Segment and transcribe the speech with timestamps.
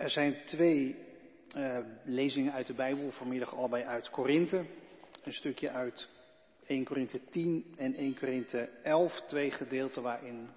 [0.00, 0.96] Er zijn twee
[1.56, 4.64] uh, lezingen uit de Bijbel, vanmiddag allebei uit Korinthe.
[5.24, 6.08] Een stukje uit
[6.66, 10.48] 1 Korinthe 10 en 1 Korinthe 11, twee gedeelten waarin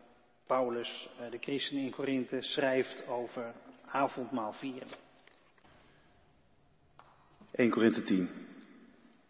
[0.47, 3.53] Paulus, uh, de christen in Korinthe, schrijft over
[3.85, 4.87] avondmaal vieren.
[7.51, 8.29] 1 Korinthe 10,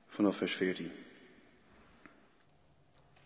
[0.08, 0.92] vanaf vers 14.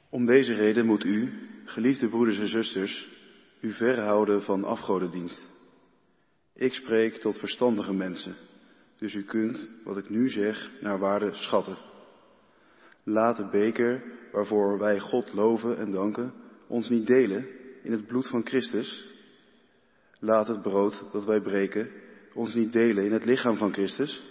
[0.09, 3.09] Om deze reden moet u, geliefde broeders en zusters,
[3.61, 5.56] u verhouden van afgodendienst.
[6.59, 8.35] Ik spreek tot verstandige mensen,
[8.97, 11.77] dus u kunt, wat ik nu zeg, naar waarde schatten.
[13.03, 16.33] Laat de beker waarvoor wij God loven en danken,
[16.67, 17.47] ons niet delen
[17.83, 19.07] in het bloed van Christus.
[20.19, 21.89] Laat het brood dat wij breken
[22.33, 24.23] ons niet delen in het lichaam van Christus.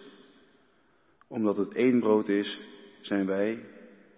[1.28, 2.60] Omdat het één brood is,
[3.00, 3.64] zijn wij,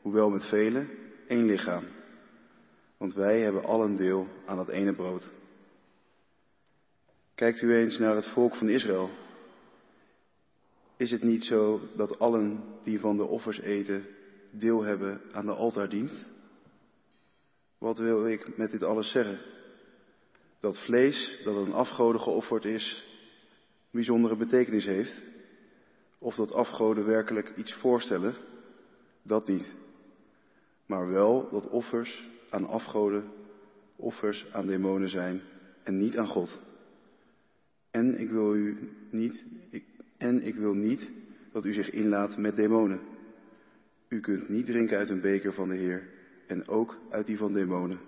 [0.03, 0.89] hoewel met velen,
[1.27, 1.85] één lichaam.
[2.97, 5.33] Want wij hebben allen deel aan dat ene brood.
[7.39, 9.11] Kijkt u eens naar het volk van Israël.
[10.97, 14.07] Is het niet zo dat allen die van de offers eten
[14.51, 16.25] deel hebben aan de altaardienst?
[17.79, 19.39] Wat wil ik met dit alles zeggen?
[20.61, 23.05] Dat vlees dat een afgoden geofferd is,
[23.91, 25.23] bijzondere betekenis heeft?
[26.19, 28.35] Of dat afgoden werkelijk iets voorstellen?
[29.23, 29.75] Dat niet.
[30.87, 33.33] Maar wel dat offers aan afgoden
[33.97, 35.43] offers aan demonen zijn
[35.83, 36.67] en niet aan God.
[37.99, 39.45] En ik wil u niet,
[40.17, 41.11] en ik wil niet
[41.53, 43.01] dat u zich inlaat met demonen.
[44.09, 46.09] U kunt niet drinken uit een beker van de Heer
[46.47, 48.01] en ook uit die van demonen.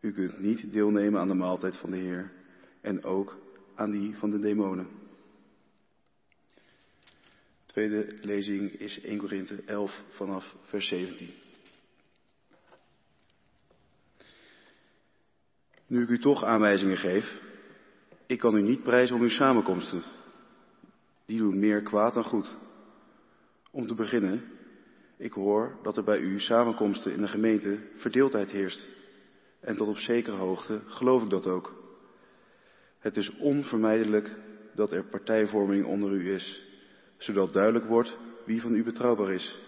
[0.00, 2.32] U kunt niet deelnemen aan de maaltijd van de Heer
[2.80, 3.38] en ook
[3.74, 4.86] aan die van de demonen.
[7.66, 11.30] Tweede lezing is 1 Korinthe 11 vanaf vers 17.
[15.86, 17.44] Nu ik u toch aanwijzingen geef,
[18.26, 20.02] ik kan u niet prijzen om uw samenkomsten.
[21.24, 22.58] Die doen meer kwaad dan goed.
[23.70, 24.42] Om te beginnen,
[25.16, 28.88] ik hoor dat er bij u samenkomsten in de gemeente verdeeldheid heerst.
[29.60, 31.74] En tot op zekere hoogte geloof ik dat ook.
[32.98, 34.34] Het is onvermijdelijk
[34.74, 36.66] dat er partijvorming onder u is,
[37.16, 39.60] zodat duidelijk wordt wie van u betrouwbaar is.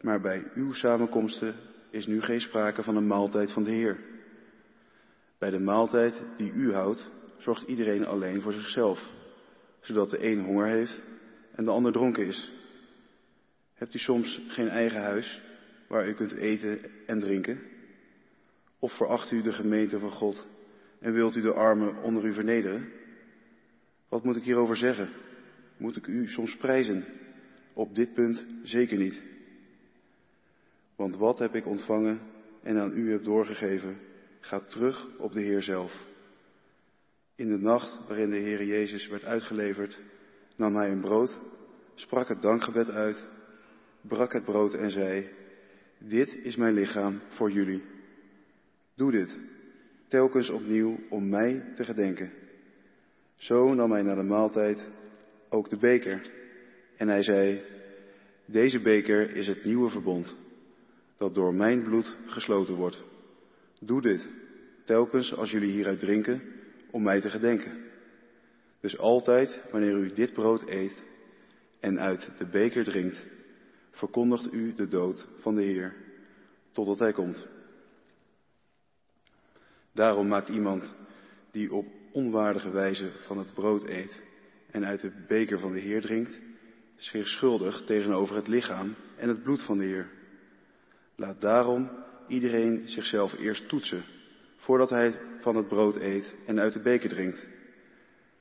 [0.00, 1.54] Maar bij uw samenkomsten
[1.90, 3.98] is nu geen sprake van een maaltijd van de Heer.
[5.38, 7.10] Bij de maaltijd die u houdt,
[7.42, 9.10] zorgt iedereen alleen voor zichzelf,
[9.80, 11.02] zodat de een honger heeft
[11.52, 12.52] en de ander dronken is.
[13.74, 15.42] Hebt u soms geen eigen huis
[15.88, 17.60] waar u kunt eten en drinken?
[18.78, 20.46] Of veracht u de gemeente van God
[20.98, 22.92] en wilt u de armen onder u vernederen?
[24.08, 25.08] Wat moet ik hierover zeggen?
[25.76, 27.04] Moet ik u soms prijzen?
[27.72, 29.22] Op dit punt zeker niet.
[30.96, 32.20] Want wat heb ik ontvangen
[32.62, 33.98] en aan u heb doorgegeven,
[34.40, 36.09] gaat terug op de Heer zelf.
[37.40, 40.00] In de nacht waarin de Heer Jezus werd uitgeleverd,
[40.56, 41.38] nam hij een brood,
[41.94, 43.28] sprak het dankgebed uit,
[44.00, 45.28] brak het brood en zei,
[45.98, 47.82] dit is mijn lichaam voor jullie.
[48.94, 49.40] Doe dit,
[50.08, 52.32] telkens opnieuw om mij te gedenken.
[53.36, 54.90] Zo nam hij na de maaltijd
[55.48, 56.30] ook de beker
[56.96, 57.62] en hij zei,
[58.44, 60.36] deze beker is het nieuwe verbond,
[61.16, 63.02] dat door mijn bloed gesloten wordt.
[63.78, 64.28] Doe dit,
[64.84, 66.58] telkens als jullie hieruit drinken,
[66.90, 67.88] om mij te gedenken.
[68.80, 71.04] Dus altijd wanneer u dit brood eet
[71.80, 73.26] en uit de beker drinkt,
[73.90, 75.94] verkondigt u de dood van de Heer,
[76.72, 77.46] totdat Hij komt.
[79.92, 80.94] Daarom maakt iemand
[81.50, 84.22] die op onwaardige wijze van het brood eet
[84.70, 86.40] en uit de beker van de Heer drinkt,
[86.96, 90.10] zich schuldig tegenover het lichaam en het bloed van de Heer.
[91.16, 91.90] Laat daarom
[92.26, 94.04] iedereen zichzelf eerst toetsen,
[94.60, 97.46] voordat hij van het brood eet en uit de beker drinkt.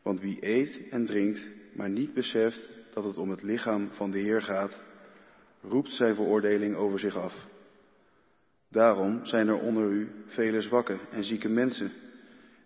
[0.02, 4.20] Want wie eet en drinkt, maar niet beseft dat het om het lichaam van de
[4.20, 4.82] Heer gaat,
[5.62, 7.48] roept zijn veroordeling over zich af.
[8.70, 11.92] Daarom zijn er onder u vele zwakke en zieke mensen,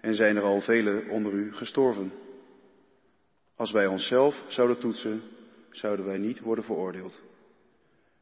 [0.01, 2.11] en zijn er al vele onder u gestorven.
[3.55, 5.21] Als wij onszelf zouden toetsen,
[5.69, 7.23] zouden wij niet worden veroordeeld.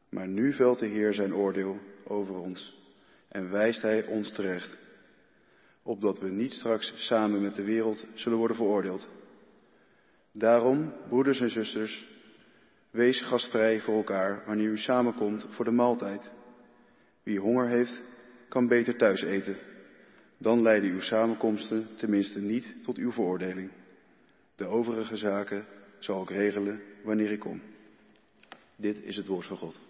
[0.08, 2.80] Maar nu velt de Heer zijn oordeel over ons
[3.28, 4.76] en wijst Hij ons terecht,
[5.82, 9.08] opdat we niet straks samen met de wereld zullen worden veroordeeld.
[10.32, 12.06] Daarom, broeders en zusters,
[12.90, 16.30] wees gastvrij voor elkaar wanneer u samenkomt voor de maaltijd.
[17.22, 18.02] Wie honger heeft,
[18.48, 19.56] kan beter thuis eten.
[20.38, 23.70] Dan leiden uw samenkomsten tenminste niet tot uw veroordeling.
[24.56, 25.66] De overige zaken
[25.98, 27.62] zal ik regelen wanneer ik kom.
[28.76, 29.80] Dit is het woord van God.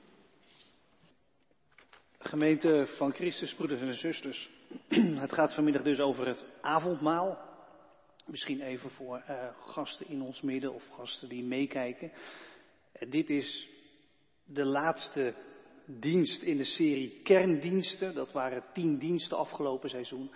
[2.24, 4.50] Gemeente van Christus, broeders en zusters.
[5.24, 7.38] Het gaat vanmiddag dus over het avondmaal.
[8.26, 12.12] Misschien even voor uh, gasten in ons midden of gasten die meekijken.
[12.12, 13.68] Uh, dit is
[14.44, 15.34] de laatste
[15.86, 18.14] dienst in de serie kerndiensten.
[18.14, 20.30] Dat waren tien diensten afgelopen seizoen.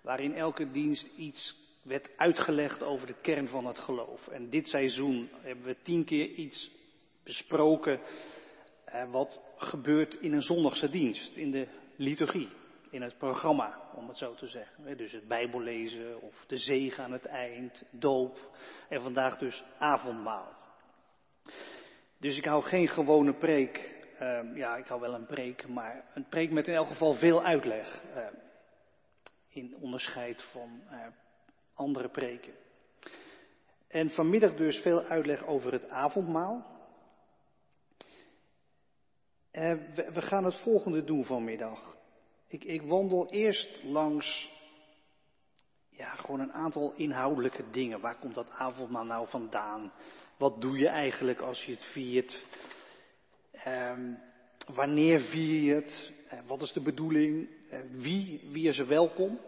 [0.00, 4.28] Waarin elke dienst iets werd uitgelegd over de kern van het geloof.
[4.28, 6.70] En dit seizoen hebben we tien keer iets
[7.24, 8.00] besproken
[9.10, 12.48] wat gebeurt in een zondagse dienst, in de liturgie
[12.92, 14.96] in het programma, om het zo te zeggen.
[14.96, 18.56] Dus het Bijbellezen of de zegen aan het eind, doop
[18.88, 20.52] en vandaag dus avondmaal.
[22.18, 24.00] Dus ik hou geen gewone preek.
[24.20, 27.44] Uh, ja, ik hou wel een preek, maar een preek met in elk geval veel
[27.44, 28.02] uitleg.
[28.16, 28.26] Uh,
[29.48, 30.82] in onderscheid van
[31.74, 32.52] andere preken.
[33.88, 36.71] En vanmiddag dus veel uitleg over het avondmaal.
[39.52, 41.96] We, we gaan het volgende doen vanmiddag.
[42.46, 44.50] Ik, ik wandel eerst langs
[45.88, 48.00] ja, gewoon een aantal inhoudelijke dingen.
[48.00, 49.92] Waar komt dat avondmaal nou vandaan?
[50.36, 52.44] Wat doe je eigenlijk als je het viert?
[53.66, 54.18] Um,
[54.74, 56.12] wanneer vier je het?
[56.24, 57.48] Uh, wat is de bedoeling?
[57.72, 59.40] Uh, wie, wie is er welkom?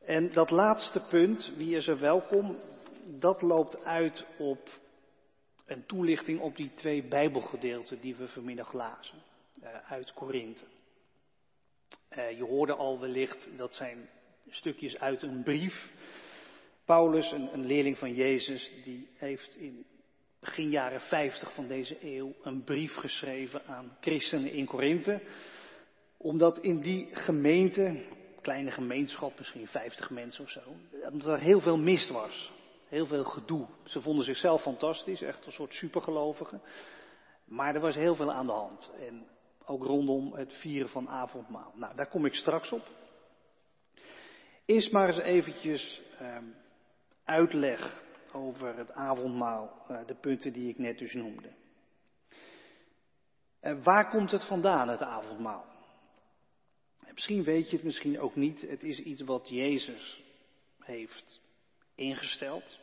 [0.00, 2.58] En dat laatste punt, wie is er welkom,
[3.04, 4.68] dat loopt uit op
[5.66, 9.22] een toelichting op die twee Bijbelgedeelten die we vanmiddag lazen
[9.62, 10.64] uh, uit Korinthe.
[12.16, 14.08] Uh, je hoorde al wellicht, dat zijn
[14.48, 15.92] stukjes uit een brief.
[16.84, 19.84] Paulus, een, een, leerling van Jezus, die heeft in
[20.40, 25.20] begin jaren 50 van deze eeuw een brief geschreven aan christenen in Korinthe.
[26.16, 28.04] Omdat in die gemeente,
[28.40, 30.60] kleine gemeenschap, misschien 50 mensen of zo,
[31.10, 32.52] omdat er heel veel mist was.
[32.88, 33.66] Heel veel gedoe.
[33.84, 36.62] Ze vonden zichzelf fantastisch, echt een soort supergelovigen.
[37.44, 38.90] Maar er was heel veel aan de hand.
[38.98, 39.26] En
[39.64, 41.72] ook rondom het vieren van avondmaal.
[41.74, 42.88] Nou, daar kom ik straks op.
[44.64, 46.38] Eerst maar eens eventjes uh,
[47.24, 48.02] uitleg
[48.32, 51.52] over het avondmaal, uh, de punten die ik net dus noemde.
[53.62, 55.64] Uh, waar komt het vandaan, het avondmaal?
[57.12, 58.60] Misschien weet je het, misschien ook niet.
[58.60, 60.22] Het is iets wat Jezus
[60.80, 61.40] heeft
[61.96, 62.78] ingesteld.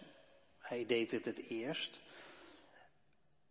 [0.59, 1.99] Hij deed het het eerst.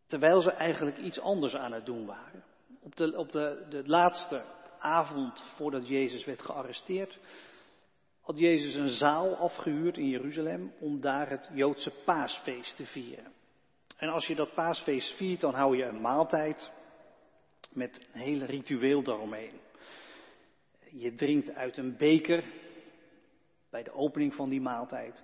[0.06, 2.44] Terwijl ze eigenlijk iets anders aan het doen waren
[2.82, 4.44] op de, op de, de laatste
[4.78, 7.18] avond voordat Jezus werd gearresteerd,
[8.20, 13.32] had Jezus een zaal afgehuurd in Jeruzalem om daar het Joodse paasfeest te vieren.
[13.96, 16.70] En als je dat paasfeest viert, dan hou je een maaltijd
[17.72, 19.60] met een hele ritueel daaromheen.
[20.90, 22.44] Je drinkt uit een beker
[23.70, 25.22] bij de opening van die maaltijd.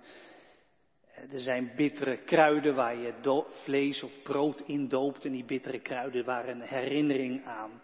[1.31, 5.25] Er zijn bittere kruiden waar je vlees of brood in doopt.
[5.25, 7.81] En die bittere kruiden waren een herinnering aan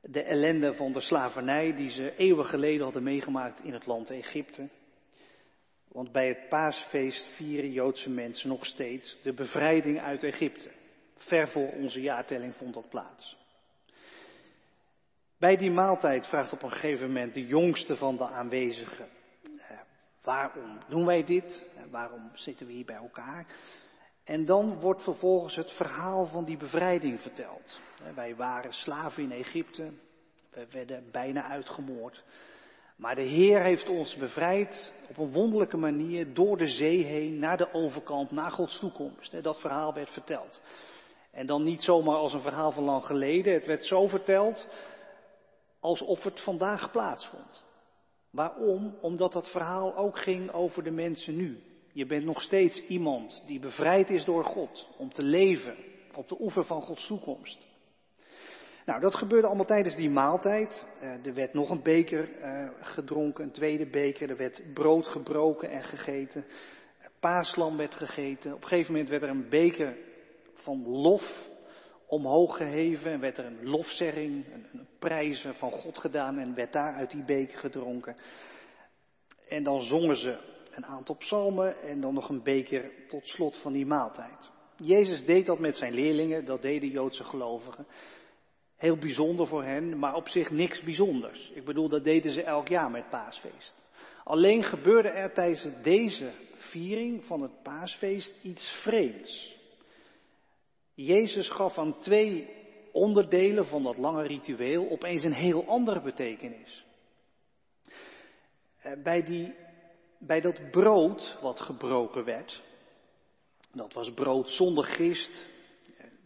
[0.00, 4.68] de ellende van de slavernij die ze eeuwen geleden hadden meegemaakt in het land Egypte.
[5.88, 10.70] Want bij het paasfeest vieren Joodse mensen nog steeds de bevrijding uit Egypte.
[11.16, 13.36] Ver voor onze jaartelling vond dat plaats.
[15.38, 19.08] Bij die maaltijd vraagt op een gegeven moment de jongste van de aanwezigen
[20.28, 21.66] Waarom doen wij dit?
[21.90, 23.46] Waarom zitten we hier bij elkaar?
[24.24, 27.80] En dan wordt vervolgens het verhaal van die bevrijding verteld.
[28.14, 29.92] Wij waren slaven in Egypte.
[30.50, 32.24] We werden bijna uitgemoord.
[32.96, 37.56] Maar de Heer heeft ons bevrijd op een wonderlijke manier door de zee heen naar
[37.56, 39.42] de overkant, naar Gods toekomst.
[39.42, 40.60] Dat verhaal werd verteld.
[41.30, 43.52] En dan niet zomaar als een verhaal van lang geleden.
[43.52, 44.68] Het werd zo verteld
[45.80, 47.62] alsof het vandaag plaatsvond.
[48.30, 48.96] Waarom?
[49.00, 51.67] Omdat dat verhaal ook ging over de mensen nu.
[51.98, 55.76] Je bent nog steeds iemand die bevrijd is door God om te leven
[56.14, 57.66] op de oever van Gods toekomst.
[58.84, 60.86] Nou, dat gebeurde allemaal tijdens die maaltijd.
[61.02, 64.30] Uh, er werd nog een beker uh, gedronken, een tweede beker.
[64.30, 66.44] Er werd brood gebroken en gegeten.
[67.20, 68.54] Paaslam werd gegeten.
[68.54, 69.96] Op een gegeven moment werd er een beker
[70.54, 71.50] van lof
[72.06, 76.94] omhoog geheven en werd er een lofzegging, een prijzen van God gedaan en werd daar
[76.94, 78.16] uit die beker gedronken.
[79.48, 83.72] En dan zongen ze een aantal psalmen en dan nog een beker tot slot van
[83.72, 84.50] die maaltijd.
[84.76, 87.86] Jezus deed dat met zijn leerlingen, dat deden Joodse gelovigen.
[88.76, 91.50] Heel bijzonder voor hen, maar op zich niks bijzonders.
[91.50, 93.76] Ik bedoel, dat deden ze elk jaar met paasfeest.
[94.24, 99.56] Alleen gebeurde er tijdens deze viering van het paasfeest iets vreemds.
[100.94, 102.48] Jezus gaf aan twee
[102.92, 106.84] onderdelen van dat lange ritueel opeens een heel andere betekenis.
[108.78, 109.54] Eh, bij, die,
[110.18, 112.62] bij dat brood wat gebroken werd,
[113.72, 115.46] dat was brood zonder gist,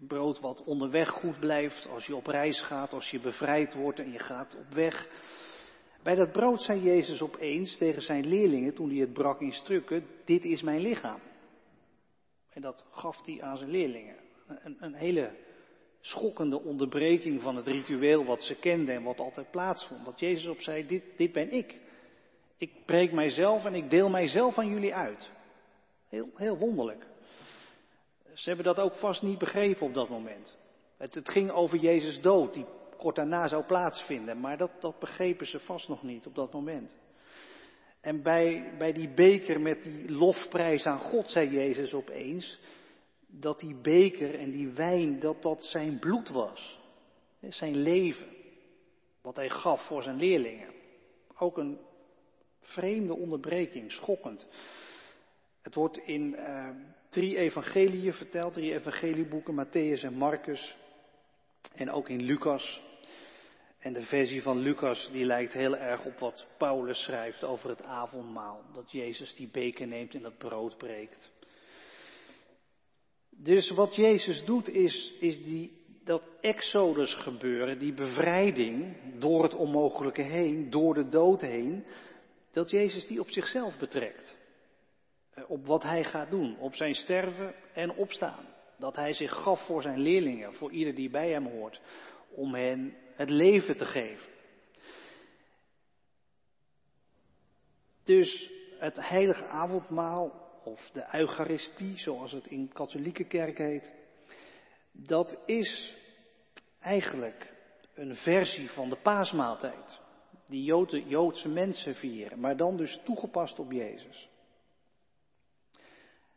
[0.06, 4.12] brood wat onderweg goed blijft als je op reis gaat, als je bevrijd wordt en
[4.12, 5.08] je gaat op weg.
[6.02, 10.06] Bij dat brood zei Jezus opeens tegen zijn leerlingen toen hij het brak in stukken,
[10.24, 11.20] dit is mijn lichaam.
[12.50, 14.16] En dat gaf hij aan zijn leerlingen.
[14.46, 15.36] Een, een hele
[16.00, 20.04] schokkende onderbreking van het ritueel wat ze kenden en wat altijd plaatsvond.
[20.04, 21.80] Dat Jezus op zei, dit, dit ben ik.
[22.62, 25.30] Ik breek mijzelf en ik deel mijzelf aan jullie uit.
[26.08, 27.06] Heel, heel wonderlijk.
[28.34, 30.58] Ze hebben dat ook vast niet begrepen op dat moment.
[30.96, 32.66] Het, het ging over Jezus dood, die
[32.96, 34.40] kort daarna zou plaatsvinden.
[34.40, 36.96] Maar dat, dat begrepen ze vast nog niet op dat moment.
[38.00, 42.60] En bij, bij die beker met die lofprijs aan God zei Jezus opeens
[43.26, 46.80] dat die beker en die wijn, dat dat zijn bloed was.
[47.48, 48.28] Zijn leven.
[49.22, 50.72] Wat hij gaf voor zijn leerlingen.
[51.38, 51.78] Ook een
[52.62, 54.46] vreemde onderbreking, schokkend.
[55.62, 56.68] Het wordt in uh,
[57.08, 60.76] drie evangeliën verteld, drie evangelieboeken, Matthäus en Marcus.
[61.74, 62.82] En ook in Lucas.
[63.78, 67.82] En de versie van Lucas die lijkt heel erg op wat Paulus schrijft over het
[67.82, 68.62] avondmaal.
[68.74, 71.30] Dat Jezus die beker neemt en dat brood breekt.
[73.30, 75.72] Dus wat Jezus doet is, is die,
[76.04, 81.84] dat exodus gebeuren, die bevrijding door het onmogelijke heen, door de dood heen,
[82.52, 84.36] dat Jezus die op zichzelf betrekt.
[85.34, 88.46] Eh, op wat hij gaat doen, op zijn sterven en opstaan.
[88.78, 91.80] Dat hij zich gaf voor zijn leerlingen, voor ieder die bij hem hoort,
[92.30, 94.30] om hen het leven te geven.
[98.04, 103.92] Dus het heilige avondmaal, of de Eucharistie, zoals het in katholieke kerk heet,
[104.92, 105.94] dat is
[106.80, 107.52] eigenlijk
[107.94, 110.01] een versie van de paasmaaltijd.
[110.52, 110.64] Die
[111.08, 114.28] Joodse mensen vieren, maar dan dus toegepast op Jezus.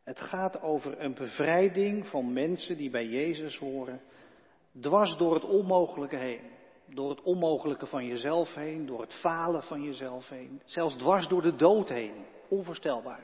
[0.03, 4.01] Het gaat over een bevrijding van mensen die bij Jezus horen,
[4.79, 6.53] dwars door het onmogelijke heen.
[6.86, 11.41] Door het onmogelijke van jezelf heen, door het falen van jezelf heen, zelfs dwars door
[11.41, 12.25] de dood heen.
[12.50, 13.24] Onvoorstelbaar.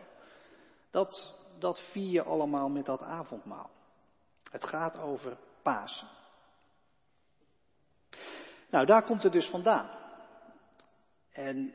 [0.89, 3.69] Dat, dat vier je allemaal met dat avondmaal.
[4.51, 6.07] Het gaat over Pasen.
[8.69, 10.00] Nou, daar komt het dus vandaan.
[11.45, 11.73] En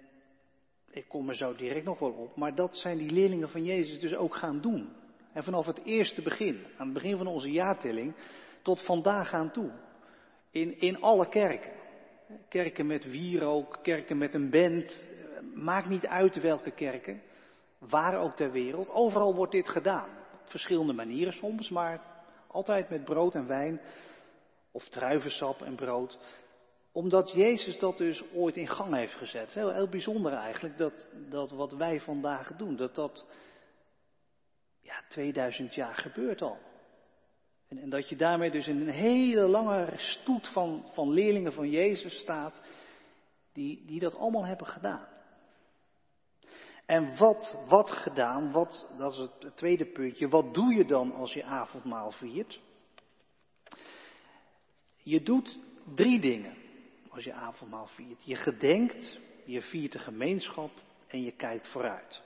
[0.90, 4.00] ik kom er zo direct nog wel op, maar dat zijn die leerlingen van Jezus
[4.00, 4.92] dus ook gaan doen.
[5.32, 8.14] En vanaf het eerste begin, aan het begin van onze jaartelling,
[8.62, 9.70] tot vandaag aan toe.
[10.50, 11.72] In, in alle kerken.
[12.48, 15.08] Kerken met wierook, kerken met een band,
[15.54, 17.22] maakt niet uit welke kerken,
[17.78, 18.90] waar ook ter wereld.
[18.90, 20.08] Overal wordt dit gedaan.
[20.42, 22.00] Op verschillende manieren soms, maar
[22.46, 23.80] altijd met brood en wijn,
[24.70, 26.18] of druivensap en brood
[26.96, 29.54] omdat Jezus dat dus ooit in gang heeft gezet.
[29.54, 33.26] Heel, heel bijzonder eigenlijk dat, dat wat wij vandaag doen, dat dat
[34.80, 36.58] ja, 2000 jaar gebeurt al.
[37.68, 41.70] En, en, dat je daarmee dus in een hele lange stoet van, van leerlingen van
[41.70, 42.60] Jezus staat,
[43.52, 45.06] die, die dat allemaal hebben gedaan.
[46.86, 51.32] En wat, wat gedaan, wat, dat is het tweede puntje, wat doe je dan als
[51.32, 52.60] je avondmaal viert?
[55.02, 55.58] Je doet
[55.94, 56.64] drie dingen
[57.16, 58.22] als je avondmaal viert.
[58.24, 60.70] Je gedenkt, je viert de gemeenschap
[61.06, 62.22] en je kijkt vooruit.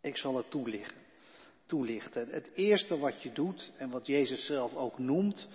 [0.00, 1.04] Ik zal het toelichten.
[1.66, 2.28] toelichten.
[2.28, 5.48] Het eerste wat je doet en wat Jezus zelf ook noemt,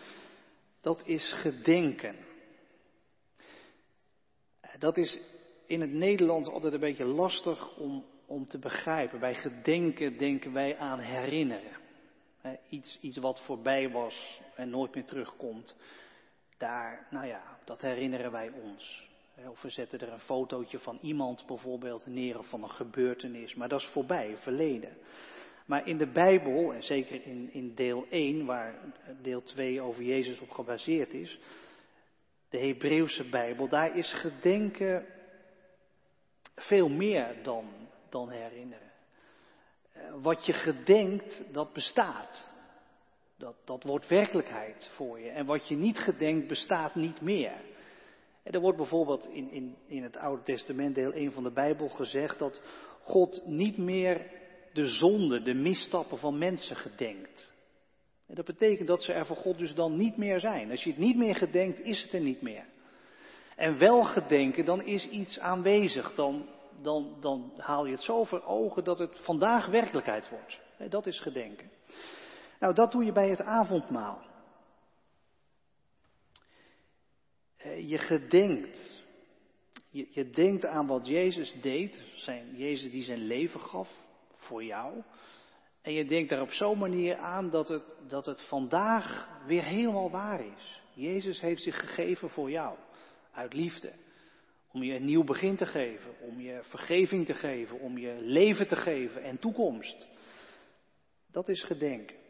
[0.82, 2.16] dat is gedenken.
[4.80, 5.20] Dat is
[5.66, 9.20] in het Nederlands altijd een beetje lastig om, om te begrijpen.
[9.20, 11.80] Bij gedenken denken wij aan herinneren.
[12.70, 15.76] Iets, iets wat voorbij was en nooit meer terugkomt
[16.62, 19.10] daar, nou ja, dat herinneren wij ons.
[19.48, 23.70] Of we zetten er een fotootje van iemand bijvoorbeeld neer of van een gebeurtenis, maar
[23.70, 24.98] dat is voorbij, verleden.
[25.66, 28.76] Maar in de Bijbel, en zeker in, in deel 1, waar
[29.22, 31.40] deel 2 over Jezus op gebaseerd is,
[32.50, 35.06] de Hebreeuwse Bijbel, daar is gedenken
[36.56, 37.66] veel meer dan,
[38.10, 38.92] dan herinneren.
[39.92, 42.51] Eh, wat je gedenkt, dat bestaat.
[43.42, 45.30] Dat, dat wordt werkelijkheid voor je.
[45.30, 47.62] En wat je niet gedenkt bestaat niet meer.
[48.44, 51.90] En er wordt bijvoorbeeld in, in, in het Oude Testament, deel 1 van de Bijbel,
[51.90, 52.62] gezegd dat
[53.02, 54.32] God niet meer
[54.74, 57.54] de zonde, de misstappen van mensen gedenkt.
[58.28, 60.72] En dat betekent dat ze er voor God dus dan niet meer zijn.
[60.72, 62.66] Als je het niet meer gedenkt, is het er niet meer.
[63.56, 66.16] En wel gedenken, dan is iets aanwezig.
[66.16, 66.50] Dan,
[66.82, 70.60] dan, dan haal je het zo voor ogen dat het vandaag werkelijkheid wordt.
[70.90, 71.70] Dat is gedenken.
[72.62, 74.22] Nou, dat doe je bij het avondmaal.
[77.58, 79.04] Eh, je gedenkt.
[79.90, 82.04] Je, je denkt aan wat Jezus deed.
[82.16, 83.90] Zijn, Jezus die zijn leven gaf
[84.36, 85.04] voor jou.
[85.82, 90.10] En je denkt daar op zo'n manier aan dat het, dat het vandaag weer helemaal
[90.10, 90.82] waar is.
[90.94, 92.78] Jezus heeft zich gegeven voor jou.
[93.32, 93.94] Uit liefde.
[94.72, 98.68] Om je een nieuw begin te geven, om je vergeving te geven, om je leven
[98.68, 100.08] te geven en toekomst.
[101.32, 102.21] Dat is gedenken.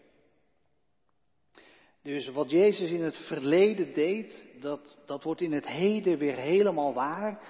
[2.04, 6.94] Dus wat Jezus in het verleden deed, dat, dat wordt in het heden weer helemaal
[6.94, 7.44] waar.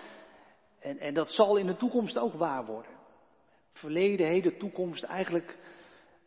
[0.80, 2.92] En, en dat zal in de toekomst ook waar worden.
[3.72, 5.58] Verleden, heden, toekomst, eigenlijk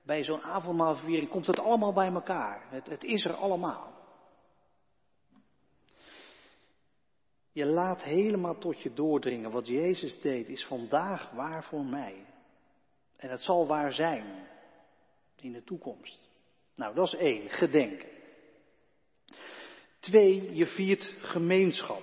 [0.03, 2.67] bij zo'n avondmaalverwering komt het allemaal bij elkaar.
[2.71, 3.93] Het, het is er allemaal.
[7.53, 9.51] Je laat helemaal tot je doordringen.
[9.51, 12.27] Wat Jezus deed is vandaag waar voor mij.
[13.17, 14.49] En het zal waar zijn
[15.41, 16.29] in de toekomst.
[16.75, 18.14] Nou, dat is één, gedenken.
[20.05, 22.03] Twee, je viert gemeenschap.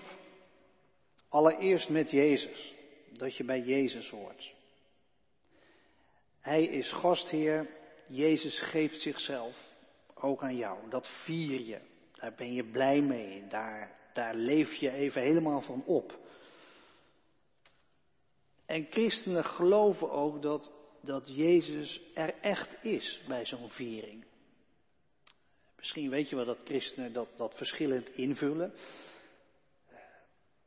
[1.29, 2.73] Allereerst met Jezus,
[3.17, 4.53] dat je bij Jezus hoort.
[6.39, 7.69] Hij is gastheer,
[8.07, 9.73] Jezus geeft zichzelf
[10.13, 10.89] ook aan jou.
[10.89, 11.79] Dat vier je,
[12.13, 16.19] daar ben je blij mee, daar, daar leef je even helemaal van op.
[18.65, 24.25] En christenen geloven ook dat, dat Jezus er echt is bij zo'n viering.
[25.81, 28.73] Misschien weet je wel dat christenen dat, dat verschillend invullen.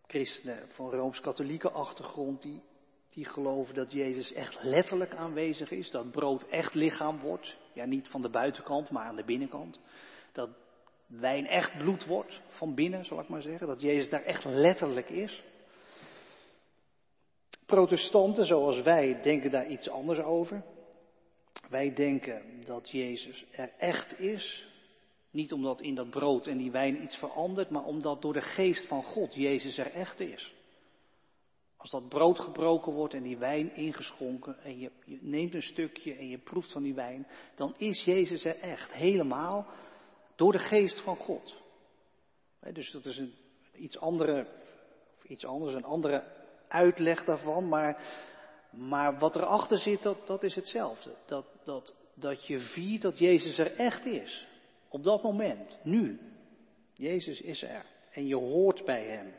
[0.06, 2.62] Christenen van rooms-katholieke achtergrond die,
[3.08, 7.56] die geloven dat Jezus echt letterlijk aanwezig is, dat brood echt lichaam wordt.
[7.72, 9.80] Ja, niet van de buitenkant, maar aan de binnenkant.
[10.32, 10.50] Dat
[11.06, 13.66] wijn echt bloed wordt van binnen, zal ik maar zeggen.
[13.66, 15.42] Dat Jezus daar echt letterlijk is.
[17.66, 20.64] Protestanten zoals wij denken daar iets anders over.
[21.68, 24.72] Wij denken dat Jezus er echt is.
[25.34, 28.86] Niet omdat in dat brood en die wijn iets verandert, maar omdat door de geest
[28.86, 30.54] van God Jezus er echt is.
[31.76, 36.14] Als dat brood gebroken wordt en die wijn ingeschonken en je, je, neemt een stukje
[36.14, 39.66] en je proeft van die wijn, dan is Jezus er echt helemaal
[40.36, 41.54] door de geest van God.
[42.72, 43.34] dus dat is een
[43.72, 44.46] iets andere,
[45.26, 46.24] iets anders, een andere
[46.68, 48.02] uitleg daarvan, maar,
[48.70, 51.14] maar wat erachter zit, dat, dat is hetzelfde.
[51.26, 54.52] Dat, dat, dat je viert dat Jezus er echt is.
[54.94, 56.20] Op dat moment, nu.
[56.92, 59.34] Jezus is er en je hoort bij Hem.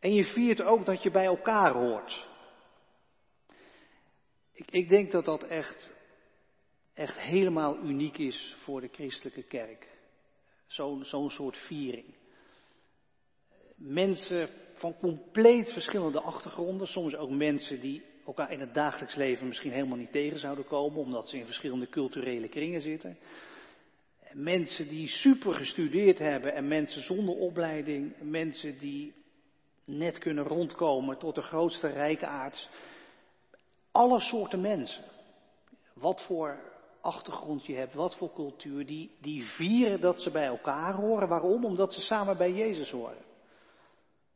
[0.00, 2.28] En je viert ook dat je bij elkaar hoort.
[4.52, 5.92] Ik, ik denk dat dat echt,
[6.94, 9.88] echt helemaal uniek is voor de christelijke kerk.
[10.66, 12.14] Zo'n zo'n soort viering.
[13.74, 19.72] Mensen van compleet verschillende achtergronden, soms ook mensen die elkaar in het dagelijks leven misschien
[19.72, 23.18] helemaal niet tegen zouden komen, omdat ze in verschillende culturele kringen zitten.
[24.38, 29.14] Mensen die super gestudeerd hebben en mensen zonder opleiding, mensen die
[29.84, 32.68] net kunnen rondkomen tot de grootste rijkaards.
[33.92, 35.04] Alle soorten mensen.
[35.94, 36.58] Wat voor
[37.00, 41.28] achtergrond je hebt, wat voor cultuur, die, die vieren dat ze bij elkaar horen.
[41.28, 41.64] Waarom?
[41.64, 43.24] Omdat ze samen bij Jezus horen.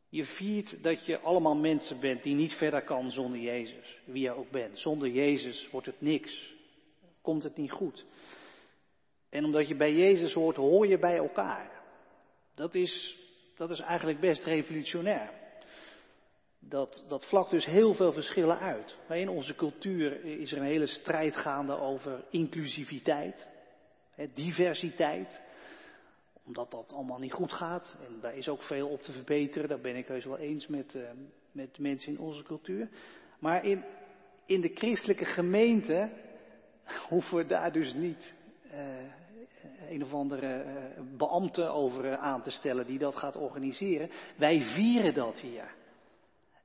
[0.09, 4.33] Je viert dat je allemaal mensen bent die niet verder kan zonder Jezus, wie je
[4.33, 4.79] ook bent.
[4.79, 6.55] Zonder Jezus wordt het niks,
[7.23, 8.05] komt het niet goed.
[9.31, 11.83] En omdat je bij Jezus hoort, hoor je bij elkaar.
[12.55, 13.19] Dat is,
[13.57, 15.31] dat is eigenlijk best revolutionair.
[16.59, 18.97] Dat, dat vlakt dus heel veel verschillen uit.
[19.09, 23.47] In onze cultuur is er een hele strijd gaande over inclusiviteit,
[24.35, 25.43] diversiteit
[26.51, 27.99] omdat dat allemaal niet goed gaat.
[28.07, 29.69] En daar is ook veel op te verbeteren.
[29.69, 31.03] Daar ben ik heus wel eens met, uh,
[31.53, 32.89] met mensen in onze cultuur.
[33.39, 33.85] Maar in,
[34.47, 36.11] in de christelijke gemeente
[37.09, 38.79] hoeven we daar dus niet uh,
[39.89, 40.73] een of andere uh,
[41.17, 44.11] beambte over aan te stellen die dat gaat organiseren.
[44.37, 45.75] Wij vieren dat hier.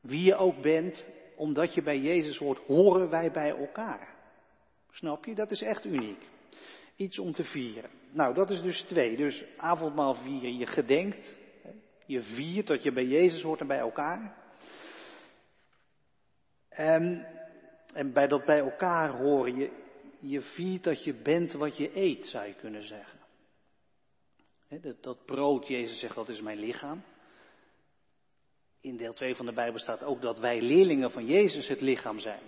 [0.01, 1.05] Wie je ook bent,
[1.35, 4.15] omdat je bij Jezus hoort, horen wij bij elkaar.
[4.91, 5.35] Snap je?
[5.35, 6.21] Dat is echt uniek.
[6.95, 7.89] Iets om te vieren.
[8.11, 9.17] Nou, dat is dus twee.
[9.17, 11.37] Dus avondmaal vieren, je gedenkt,
[12.05, 14.35] je viert dat je bij Jezus hoort en bij elkaar.
[16.69, 17.27] En,
[17.93, 19.71] en bij dat bij elkaar horen, je,
[20.29, 23.19] je viert dat je bent wat je eet, zou je kunnen zeggen.
[25.01, 27.03] dat, brood, Jezus zegt, dat is mijn lichaam.
[28.81, 32.19] In deel 2 van de Bijbel staat ook dat wij leerlingen van Jezus het lichaam
[32.19, 32.43] zijn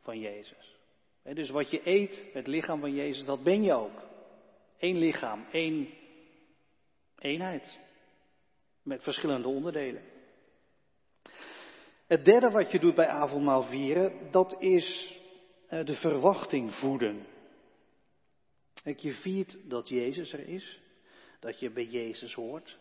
[0.00, 0.76] van Jezus.
[1.22, 4.02] dus wat je eet, het lichaam van Jezus, dat ben je ook.
[4.78, 5.88] Eén lichaam, één
[7.18, 7.78] eenheid.
[8.82, 10.02] Met verschillende onderdelen.
[12.06, 15.14] Het derde wat je doet bij avondmaal vieren, dat is
[15.68, 17.26] de verwachting voeden.
[18.96, 20.80] Je viert dat Jezus er is,
[21.40, 22.78] dat je bij Jezus hoort,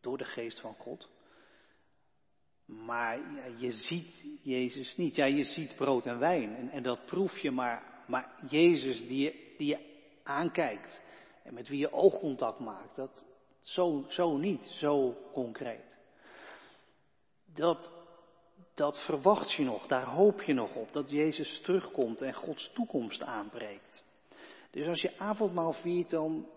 [0.00, 1.08] door de geest van God.
[2.64, 5.14] Maar ja, je ziet Jezus niet.
[5.14, 9.22] Ja, je ziet brood en wijn en, en dat proef je, maar, maar Jezus die
[9.22, 9.78] je, die je
[10.22, 11.02] aankijkt
[11.42, 13.24] en met wie je oogcontact maakt, dat
[13.60, 15.96] zo, zo niet, zo concreet.
[17.54, 17.92] dat,
[18.74, 23.22] dat verwacht je nog, daar hoop je nog op, dat Jezus terugkomt en Gods toekomst
[23.22, 24.04] aanbreekt.
[24.70, 26.48] Dus als je avondmaal viert, dan,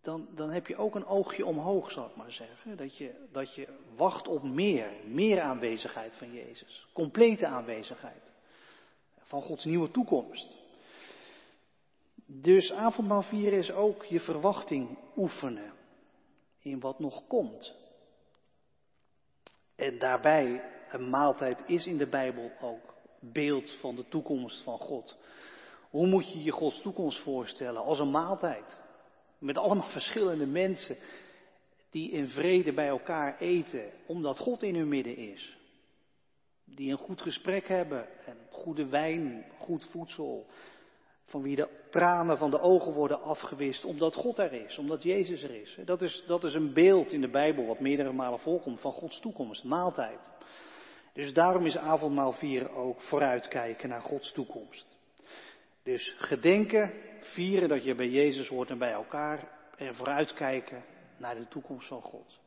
[0.00, 2.76] dan, dan heb je ook een oogje omhoog, zal ik maar zeggen.
[2.76, 6.86] Dat je, dat je wacht op meer, meer aanwezigheid van Jezus.
[6.92, 8.32] Complete aanwezigheid
[9.18, 10.56] van Gods nieuwe toekomst.
[12.26, 15.72] Dus avondmaal vieren is ook je verwachting oefenen
[16.62, 17.74] in wat nog komt.
[19.74, 25.16] En daarbij, een maaltijd is in de Bijbel ook beeld van de toekomst van God.
[25.90, 27.82] Hoe moet je je Gods toekomst voorstellen?
[27.82, 28.78] Als een maaltijd.
[29.38, 30.96] Met allemaal verschillende mensen
[31.90, 35.56] die in vrede bij elkaar eten, omdat God in hun midden is.
[36.64, 40.46] Die een goed gesprek hebben en goede wijn, goed voedsel.
[41.24, 45.42] Van wie de tranen van de ogen worden afgewist, omdat God er is, omdat Jezus
[45.42, 45.78] er is.
[45.84, 49.20] Dat is, dat is een beeld in de Bijbel wat meerdere malen voorkomt van Gods
[49.20, 50.30] toekomst, maaltijd.
[51.18, 54.98] Dus daarom is avondmaal vieren ook vooruitkijken naar Gods toekomst.
[55.82, 60.84] Dus gedenken, vieren dat je bij Jezus hoort en bij elkaar en vooruitkijken
[61.16, 62.38] naar de toekomst van God.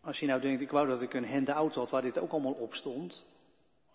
[0.00, 2.52] Als je nou denkt, ik wou dat ik een handout had waar dit ook allemaal
[2.52, 3.24] op stond,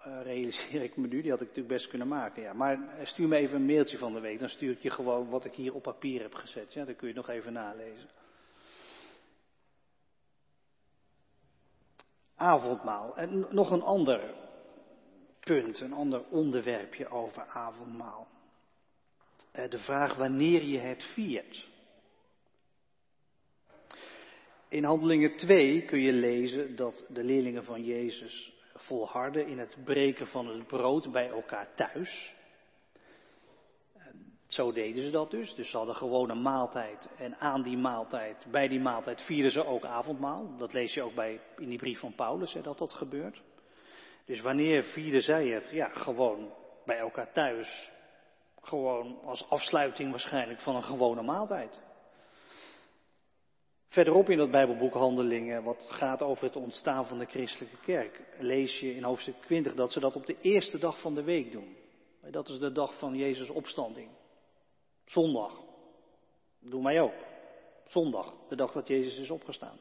[0.08, 2.42] uh, realiseer ik me nu, die had ik natuurlijk best kunnen maken.
[2.42, 2.54] Ja.
[2.54, 5.46] Maar stuur me even een mailtje van de week, dan stuur ik je gewoon wat
[5.46, 6.74] ik hier op papier heb gezet.
[6.74, 8.10] Ja, dan kun je nog even nalezen.
[12.38, 13.18] Avondmaal.
[13.18, 14.34] En nog een ander
[15.40, 18.28] punt, een ander onderwerpje over avondmaal.
[19.52, 21.68] Eh, de vraag wanneer je het viert.
[24.70, 30.28] In Handelingen 2 kun je lezen dat de leerlingen van Jezus volharden in het breken
[30.28, 32.36] van het brood bij elkaar thuis.
[34.48, 35.56] Zo deden ze dat dus.
[35.56, 37.10] Dus ze hadden gewoon een maaltijd.
[37.18, 40.58] En aan die maaltijd, bij die maaltijd vierden ze ook avondmaal.
[40.58, 43.42] Dat lees je ook bij, in die brief van Paulus, hè, dat dat gebeurt.
[44.26, 45.70] Dus wanneer vierden zij het?
[45.72, 46.54] Ja, gewoon
[46.86, 47.92] bij elkaar thuis.
[48.62, 51.80] Gewoon als afsluiting waarschijnlijk van een gewone maaltijd.
[53.88, 58.80] Verderop in dat Bijbelboek Handelingen, wat gaat over het ontstaan van de christelijke kerk, lees
[58.80, 61.76] je in hoofdstuk 20 dat ze dat op de eerste dag van de week doen.
[62.32, 64.10] Dat is de dag van Jezus' opstanding.
[65.08, 65.54] Zondag.
[66.60, 67.26] Dat doen wij ook.
[67.88, 69.80] Zondag, de dag dat Jezus is opgestaan.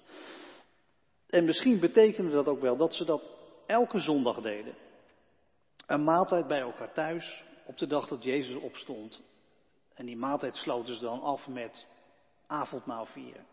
[1.27, 3.31] En misschien betekende dat ook wel dat ze dat
[3.67, 4.75] elke zondag deden.
[5.87, 9.23] Een maaltijd bij elkaar thuis op de dag dat Jezus opstond.
[9.95, 11.87] En die maaltijd sloten ze dan af met
[12.47, 13.47] avondmaal vieren.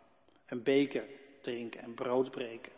[0.46, 1.08] Een beker
[1.42, 2.72] drinken en brood breken.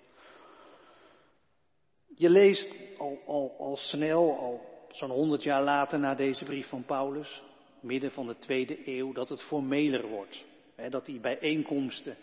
[2.15, 6.86] Je leest al, al, al snel, al zo'n honderd jaar later na deze brief van
[6.86, 7.43] Paulus,
[7.86, 10.45] midden van de tweede eeuw, dat het formeler wordt.
[10.89, 12.17] dat die bijeenkomsten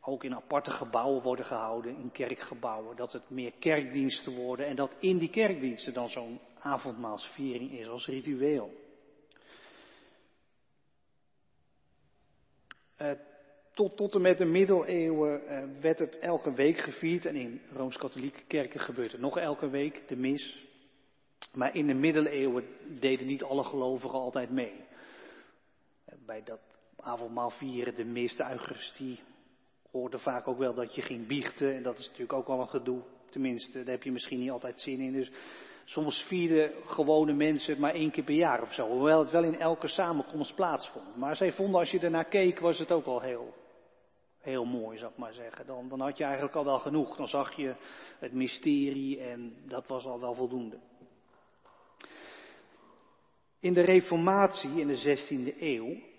[0.00, 2.96] ook in aparte gebouwen worden gehouden, in kerkgebouwen.
[2.96, 8.06] Dat het meer kerkdiensten worden en dat in die kerkdiensten dan zo'n avondmaalsviering is als
[8.06, 8.84] ritueel.
[13.02, 13.10] Uh,
[13.74, 18.42] tot, tot en met de middeleeuwen uh, werd het elke week gevierd en in Rooms-Katholieke
[18.46, 20.64] kerken gebeurt het nog elke week, de mis.
[21.54, 22.64] Maar in de middeleeuwen
[23.00, 24.85] deden niet alle gelovigen altijd mee.
[26.26, 26.60] Bij dat
[26.96, 29.20] avondmaal vieren, de mis, de Eucharistie,
[29.90, 31.74] hoorde vaak ook wel dat je ging biechten.
[31.74, 33.02] En dat is natuurlijk ook wel een gedoe.
[33.30, 35.12] Tenminste, daar heb je misschien niet altijd zin in.
[35.12, 35.30] Dus
[35.84, 38.88] soms vierden gewone mensen het maar één keer per jaar of zo.
[38.88, 41.16] Hoewel het wel in elke samenkomst plaatsvond.
[41.16, 43.54] Maar zij vonden als je ernaar keek, was het ook al heel,
[44.40, 45.66] heel mooi, zou ik maar zeggen.
[45.66, 47.16] Dan, dan had je eigenlijk al wel genoeg.
[47.16, 47.74] Dan zag je
[48.18, 50.78] het mysterie en dat was al wel voldoende.
[53.60, 56.14] In de Reformatie in de 16e eeuw,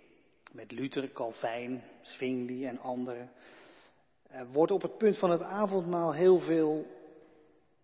[0.51, 3.31] met Luther, Calvijn, Zwingli en anderen,
[4.27, 6.88] er wordt op het punt van het avondmaal heel veel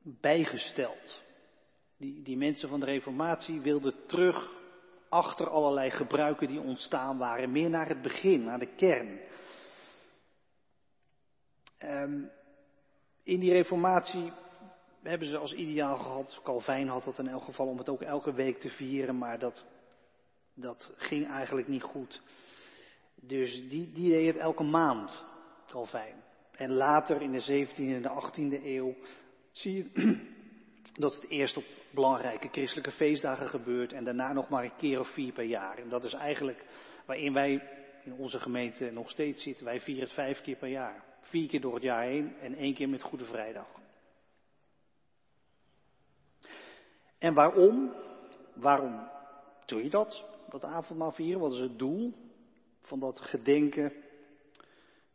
[0.02, 1.22] bijgesteld.
[1.98, 4.62] Die, die mensen van de Reformatie wilden terug
[5.10, 9.20] achter allerlei gebruiken die ontstaan waren, meer naar het begin, naar de kern.
[11.84, 12.32] Um,
[13.24, 14.32] in die Reformatie
[15.02, 18.34] hebben ze als ideaal gehad, Calvijn had dat in elk geval, om het ook elke
[18.34, 19.66] week te vieren, maar dat,
[20.54, 22.22] dat ging eigenlijk niet goed.
[23.28, 25.24] Dus die, die deed het elke maand,
[25.68, 26.24] Calvijn.
[26.52, 28.96] En later in de 17e en de 18e eeuw
[29.52, 29.92] zie je
[31.04, 35.08] dat het eerst op belangrijke christelijke feestdagen gebeurt en daarna nog maar een keer of
[35.08, 35.78] vier per jaar.
[35.78, 36.66] En dat is eigenlijk
[37.06, 37.70] waarin wij
[38.04, 39.66] in onze gemeente nog steeds zitten.
[39.66, 41.04] Wij vieren het vijf keer per jaar.
[41.20, 43.68] Vier keer door het jaar heen en één keer met Goede Vrijdag.
[47.18, 47.94] En waarom?
[48.54, 49.10] Waarom
[49.66, 50.26] doe je dat?
[50.50, 51.42] Dat avondmaal vieren?
[51.42, 52.14] Wat is het doel
[52.84, 53.94] van dat gedenken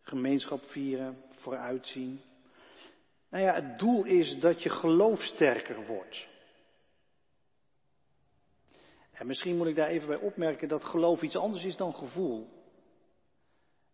[0.01, 2.21] gemeenschap vieren, vooruitzien.
[3.31, 6.29] Nou ja, het doel is dat je geloof sterker wordt.
[9.11, 12.49] En misschien moet ik daar even bij opmerken dat geloof iets anders is dan gevoel.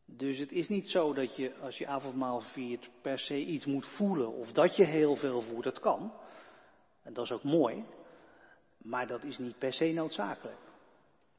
[0.04, 3.86] Dus het is niet zo dat je als je avondmaal viert per se iets moet
[3.86, 5.64] voelen of dat je heel veel voelt.
[5.64, 6.12] Dat kan.
[7.02, 7.84] En dat is ook mooi.
[8.78, 10.60] Maar dat is niet per se noodzakelijk.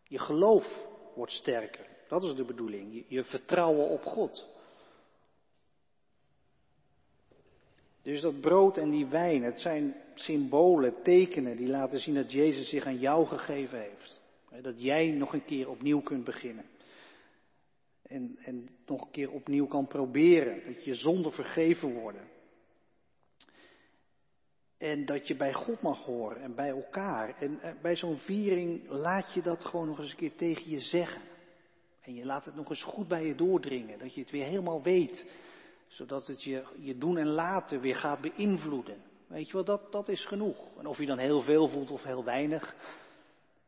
[0.04, 1.95] Je geloof wordt sterker.
[2.08, 3.06] Dat is de bedoeling.
[3.08, 4.48] Je, vertrouwen op God.
[8.02, 12.70] Dus dat brood en die wijn, het zijn symbolen, tekenen die laten zien dat Jezus
[12.70, 14.22] zich aan jou gegeven heeft.
[14.62, 16.66] Dat jij nog een keer opnieuw kunt beginnen.
[18.02, 20.74] En, en nog een keer opnieuw kan proberen.
[20.74, 22.28] Dat je zonder vergeven worden.
[24.78, 27.36] En dat je bij God mag horen en bij elkaar.
[27.40, 30.80] En eh, bij zo'n viering laat je dat gewoon nog eens een keer tegen je
[30.80, 31.22] zeggen.
[32.06, 34.00] En je laat het nog eens goed bij je doordringen.
[34.00, 35.30] Dat je het weer helemaal weet.
[35.88, 39.02] Zodat het je, je doen en laten weer gaat beïnvloeden.
[39.28, 40.78] Weet je wel, dat, dat is genoeg.
[40.78, 42.76] En of je dan heel veel voelt of heel weinig.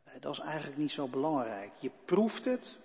[0.03, 1.71] Eh, dat is eigenlijk niet zo belangrijk.
[1.79, 2.75] Je proeft het.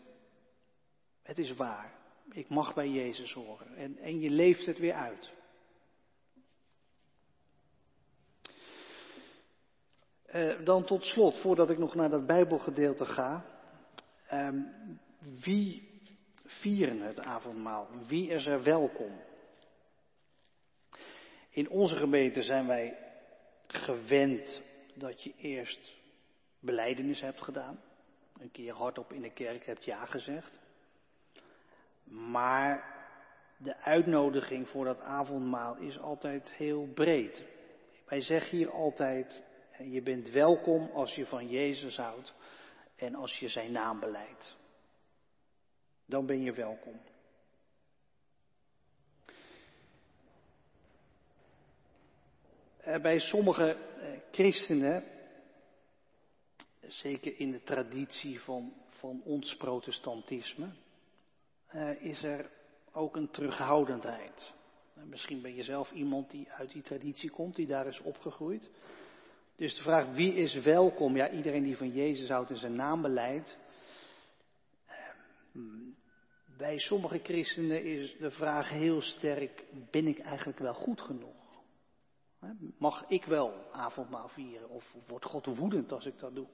[1.22, 1.92] Het is waar.
[2.30, 3.76] Ik mag bij Jezus horen.
[3.76, 5.32] En, en je leeft het weer uit.
[10.34, 13.44] Uh, dan tot slot, voordat ik nog naar dat Bijbelgedeelte ga.
[14.32, 14.48] Uh,
[15.40, 16.00] wie
[16.44, 17.88] vieren het avondmaal?
[18.06, 19.20] Wie is er welkom?
[21.50, 22.98] In onze gemeente zijn wij
[23.66, 24.62] gewend
[24.94, 25.94] dat je eerst
[26.60, 27.80] beleidenis hebt gedaan.
[28.38, 30.60] Een keer hardop in de kerk hebt ja gezegd.
[32.04, 33.00] Maar
[33.56, 37.44] de uitnodiging voor dat avondmaal is altijd heel breed.
[38.06, 39.44] Wij zeggen hier altijd,
[39.78, 42.34] je bent welkom als je van Jezus houdt
[42.96, 44.56] en als je zijn naam beleidt.
[46.12, 47.00] Dan ben je welkom.
[52.78, 55.04] Eh, bij sommige eh, christenen,
[56.80, 60.68] zeker in de traditie van, van ons protestantisme,
[61.66, 62.50] eh, is er
[62.92, 64.52] ook een terughoudendheid.
[64.94, 68.70] Misschien ben je zelf iemand die uit die traditie komt, die daar is opgegroeid.
[69.56, 71.16] Dus de vraag wie is welkom?
[71.16, 73.56] Ja, iedereen die van Jezus houdt en zijn naam beleidt.
[76.62, 81.34] Bij sommige christenen is de vraag heel sterk, ben ik eigenlijk wel goed genoeg?
[82.78, 86.46] Mag ik wel avondmaal vieren of wordt God woedend als ik dat doe?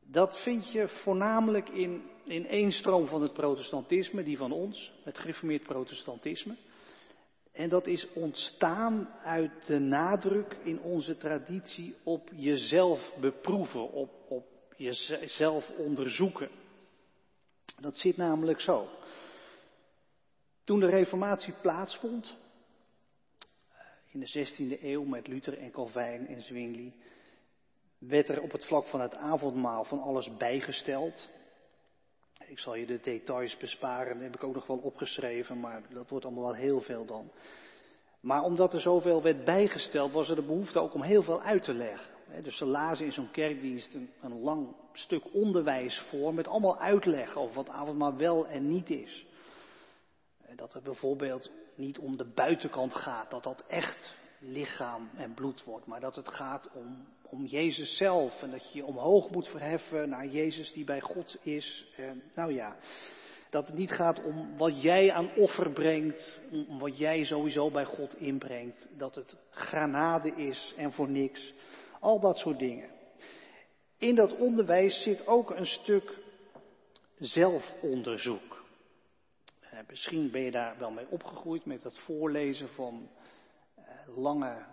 [0.00, 5.18] Dat vind je voornamelijk in, in één stroom van het protestantisme, die van ons, het
[5.18, 6.56] gereformeerd protestantisme.
[7.52, 14.46] En dat is ontstaan uit de nadruk in onze traditie op jezelf beproeven, op, op
[14.76, 16.66] jezelf onderzoeken.
[17.76, 18.88] Dat zit namelijk zo.
[20.64, 22.36] Toen de reformatie plaatsvond,
[24.10, 26.94] in de 16e eeuw met Luther en Calvijn en Zwingli,
[27.98, 31.28] werd er op het vlak van het avondmaal van alles bijgesteld.
[32.46, 36.08] Ik zal je de details besparen, dat heb ik ook nog wel opgeschreven, maar dat
[36.08, 37.30] wordt allemaal wel heel veel dan.
[38.20, 41.62] Maar omdat er zoveel werd bijgesteld, was er de behoefte ook om heel veel uit
[41.62, 42.17] te leggen.
[42.42, 47.36] Dus ze lazen in zo'n kerkdienst een, een lang stuk onderwijs voor met allemaal uitleg
[47.36, 49.26] over wat avondmaal wel en niet is.
[50.56, 55.86] Dat het bijvoorbeeld niet om de buitenkant gaat, dat dat echt lichaam en bloed wordt,
[55.86, 60.08] maar dat het gaat om, om Jezus zelf en dat je je omhoog moet verheffen
[60.08, 61.86] naar Jezus die bij God is.
[62.34, 62.76] nou ja,
[63.50, 67.84] dat het niet gaat om wat jij aan offer brengt, om wat jij sowieso bij
[67.84, 71.54] God inbrengt, dat het granade is en voor niks.
[72.00, 72.90] Al dat soort dingen.
[73.98, 76.18] In dat onderwijs zit ook een stuk
[77.18, 78.64] zelfonderzoek.
[79.60, 83.08] Eh, misschien ben je daar wel mee opgegroeid met het voorlezen van
[83.74, 83.82] eh,
[84.16, 84.66] lange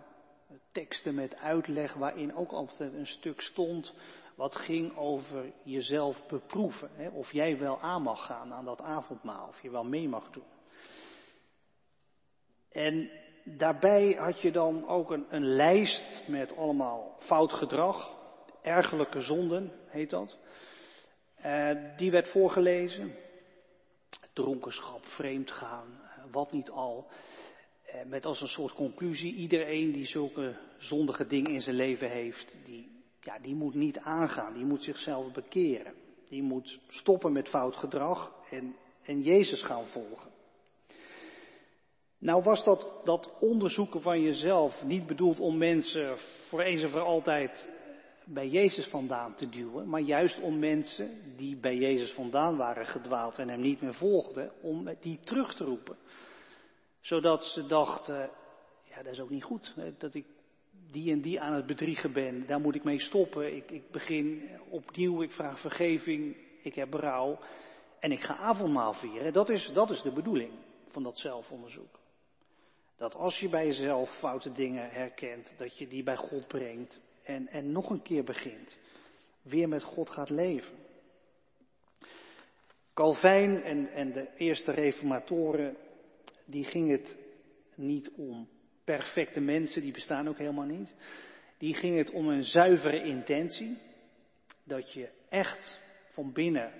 [0.72, 3.94] teksten met uitleg waarin ook altijd een stuk stond
[4.34, 7.12] wat ging over jezelf beproeven.
[7.12, 10.44] Of jij wel aan mag gaan aan dat avondmaal, of je wel mee mag doen.
[12.68, 13.10] En
[13.46, 18.14] daarbij had je dan ook een, een lijst met allemaal fout gedrag,
[18.62, 20.38] ergelijke zonden heet dat.
[21.44, 23.14] Uh, die werd voorgelezen.
[24.32, 27.06] Dronkenschap, vreemdgaan, wat niet al.
[27.86, 32.56] Uh, met als een soort conclusie, iedereen die zulke zondige dingen in zijn leven heeft,
[32.64, 35.94] die, ja, die moet niet aangaan, die moet zichzelf bekeren.
[36.28, 40.30] Die moet stoppen met fout gedrag en, en Jezus gaan volgen.
[42.18, 47.00] Nou was dat, dat onderzoeken van jezelf niet bedoeld om mensen voor eens en voor
[47.00, 47.68] altijd
[48.24, 53.38] bij Jezus vandaan te duwen, maar juist om mensen die bij Jezus vandaan waren gedwaald
[53.38, 55.96] en hem niet meer volgden, om die terug te roepen.
[57.00, 58.30] Zodat ze dachten,
[58.82, 60.26] ja dat is ook niet goed, dat ik
[60.90, 63.56] die en die aan het bedriegen ben, daar moet ik mee stoppen.
[63.56, 67.38] Ik, ik begin opnieuw, ik vraag vergeving, ik heb berouw
[68.00, 69.32] en ik ga avondmaal vieren.
[69.32, 70.52] Dat is, dat is de bedoeling
[70.88, 71.98] van dat zelfonderzoek.
[72.96, 77.48] Dat als je bij jezelf foute dingen herkent, dat je die bij God brengt en,
[77.48, 78.76] en nog een keer begint.
[79.42, 80.76] Weer met God gaat leven.
[82.94, 85.76] Calvijn en, en de eerste reformatoren,
[86.44, 87.18] die ging het
[87.74, 88.48] niet om
[88.84, 90.94] perfecte mensen, die bestaan ook helemaal niet.
[91.58, 93.78] Die ging het om een zuivere intentie.
[94.64, 95.80] Dat je echt
[96.12, 96.72] van binnen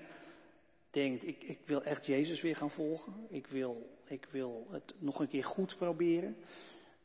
[0.97, 3.13] denkt, ik, ik wil echt Jezus weer gaan volgen.
[3.29, 6.37] Ik wil, ik wil het nog een keer goed proberen.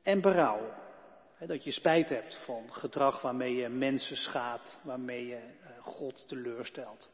[0.03, 0.75] En berouw.
[1.47, 7.11] dat je spijt hebt van gedrag waarmee je mensen schaadt, waarmee je eh, God teleurstelt.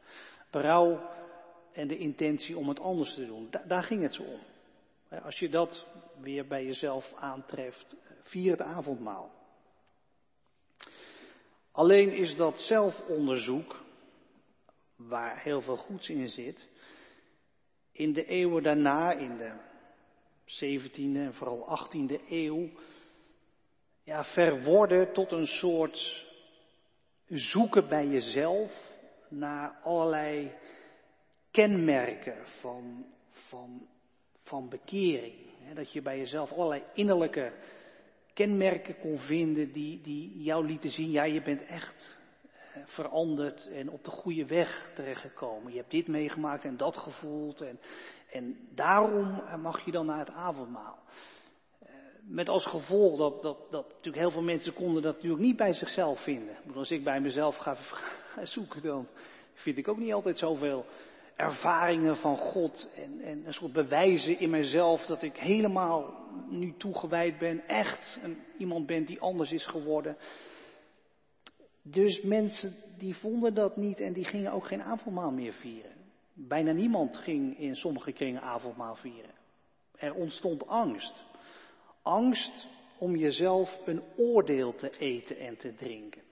[0.50, 1.10] Berouw
[1.72, 3.50] en de intentie om het anders te doen.
[3.66, 4.40] daar ging het zo om.
[5.22, 5.86] Als je dat
[6.20, 9.30] weer bij jezelf aantreft, vier het avondmaal.
[11.72, 13.84] Alleen is dat zelfonderzoek,
[14.98, 16.68] waar heel veel goeds in zit,
[17.92, 19.52] in de eeuwen daarna, in de
[20.46, 22.68] 17e en vooral 18e eeuw,
[24.02, 26.26] ja, verworden tot een soort
[27.26, 28.96] zoeken bij jezelf
[29.28, 30.52] naar allerlei
[31.50, 33.88] kenmerken van, van
[34.48, 35.34] van bekering.
[35.74, 37.52] Dat je bij jezelf allerlei innerlijke
[38.34, 42.17] kenmerken kon vinden die, die jou lieten zien, ja, je bent echt
[42.86, 45.72] veranderd en op de goede weg terechtgekomen.
[45.72, 47.80] Je hebt dit meegemaakt en dat gevoeld en,
[48.30, 50.98] en daarom mag je dan naar het avondmaal.
[51.78, 51.88] Eh,
[52.22, 55.72] met als gevolg dat, dat, dat natuurlijk heel veel mensen konden dat natuurlijk niet bij
[55.72, 56.56] zichzelf vinden.
[56.74, 57.76] Als ik bij mezelf ga
[58.42, 59.08] zoeken, dan
[59.54, 60.84] vind ik ook niet altijd zoveel
[61.38, 66.14] ervaringen van God en, en een soort bewijzen in mezelf dat ik helemaal
[66.48, 70.16] nu toegewijd ben, echt een, iemand ben die anders is geworden.
[71.90, 75.96] Dus mensen die vonden dat niet en die gingen ook geen avondmaal meer vieren.
[76.32, 79.34] Bijna niemand ging in sommige kringen avondmaal vieren.
[79.94, 81.24] Er ontstond angst.
[82.02, 86.22] Angst om jezelf een oordeel te eten en te drinken.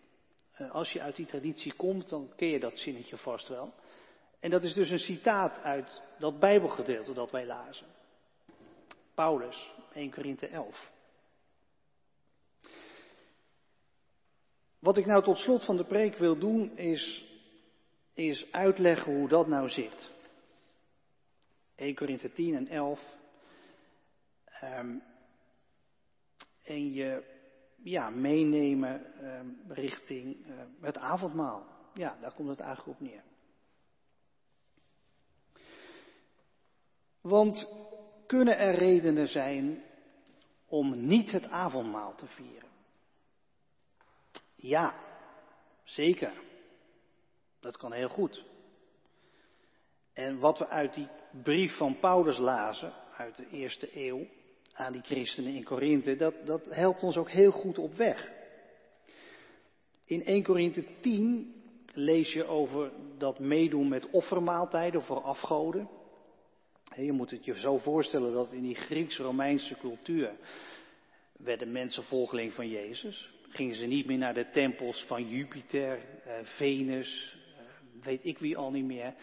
[0.53, 3.73] Eh, als je uit die traditie komt, dan ken je dat zinnetje vast wel.
[4.41, 7.87] En dat is dus een citaat uit dat Bijbelgedeelte dat wij lazen.
[9.15, 10.91] Paulus, 1 Korinthe 11.
[14.87, 17.25] Wat ik nou tot slot van de preek wil doen is,
[18.15, 20.11] is uitleggen hoe dat nou zit.
[21.75, 23.17] 1 Korinthe 10 en 11.
[24.63, 25.03] Um,
[26.63, 27.25] en je
[27.83, 31.67] ja, meenemen um, richting uh, het avondmaal.
[31.95, 33.23] Ja, daar komt het eigenlijk op neer.
[37.21, 37.69] Want
[38.27, 39.85] kunnen er redenen zijn
[40.67, 42.76] om niet het avondmaal te vieren?
[44.67, 44.95] Ja,
[45.85, 46.33] zeker.
[47.61, 48.45] Dat kan heel goed.
[50.13, 51.09] En wat we uit die
[51.43, 54.27] brief van Paulus lazen, uit de eerste eeuw,
[54.73, 58.33] aan die christenen in Korinthe, dat, dat helpt ons ook heel goed op weg.
[60.05, 61.55] In 1 Korinthe 10
[61.95, 65.89] lees je over dat meedoen met offermaaltijden voor afgoden.
[66.97, 70.37] Je moet het je zo voorstellen dat in die Grieks-Romeinse cultuur
[71.33, 73.36] werden mensen volgeling van Jezus.
[73.49, 77.65] Gingen ze niet meer naar de tempels van Jupiter, eh, Venus, eh,
[78.03, 79.15] weet ik wie al niet meer.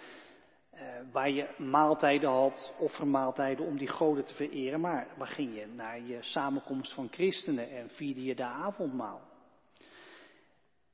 [0.69, 4.79] Eh, waar je maaltijden had, offermaaltijden om die goden te vereren.
[4.79, 5.65] Maar waar ging je?
[5.67, 9.21] Naar je samenkomst van christenen en vierde je daar avondmaal.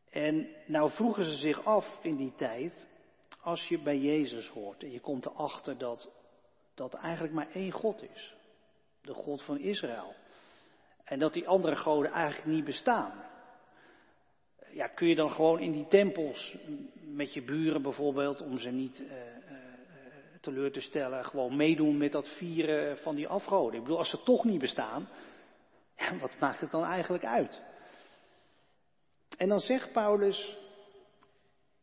[0.10, 2.88] En nou vroegen ze zich af in die tijd,
[3.42, 6.12] als je bij Jezus hoort en je komt erachter dat
[6.74, 8.36] dat eigenlijk maar één God is.
[9.02, 10.16] De God van Israël.
[11.10, 13.12] En dat die andere goden eigenlijk niet bestaan.
[14.72, 16.58] Ja, kun je dan gewoon in die tempels
[17.02, 19.12] met je buren bijvoorbeeld, om ze niet uh,
[20.42, 23.76] teleur te stellen, gewoon meedoen met dat vieren van die afgoden?
[23.76, 25.10] Ik bedoel, als ze toch niet bestaan,
[26.22, 27.62] wat maakt het dan eigenlijk uit?
[29.38, 30.58] En dan zegt Paulus,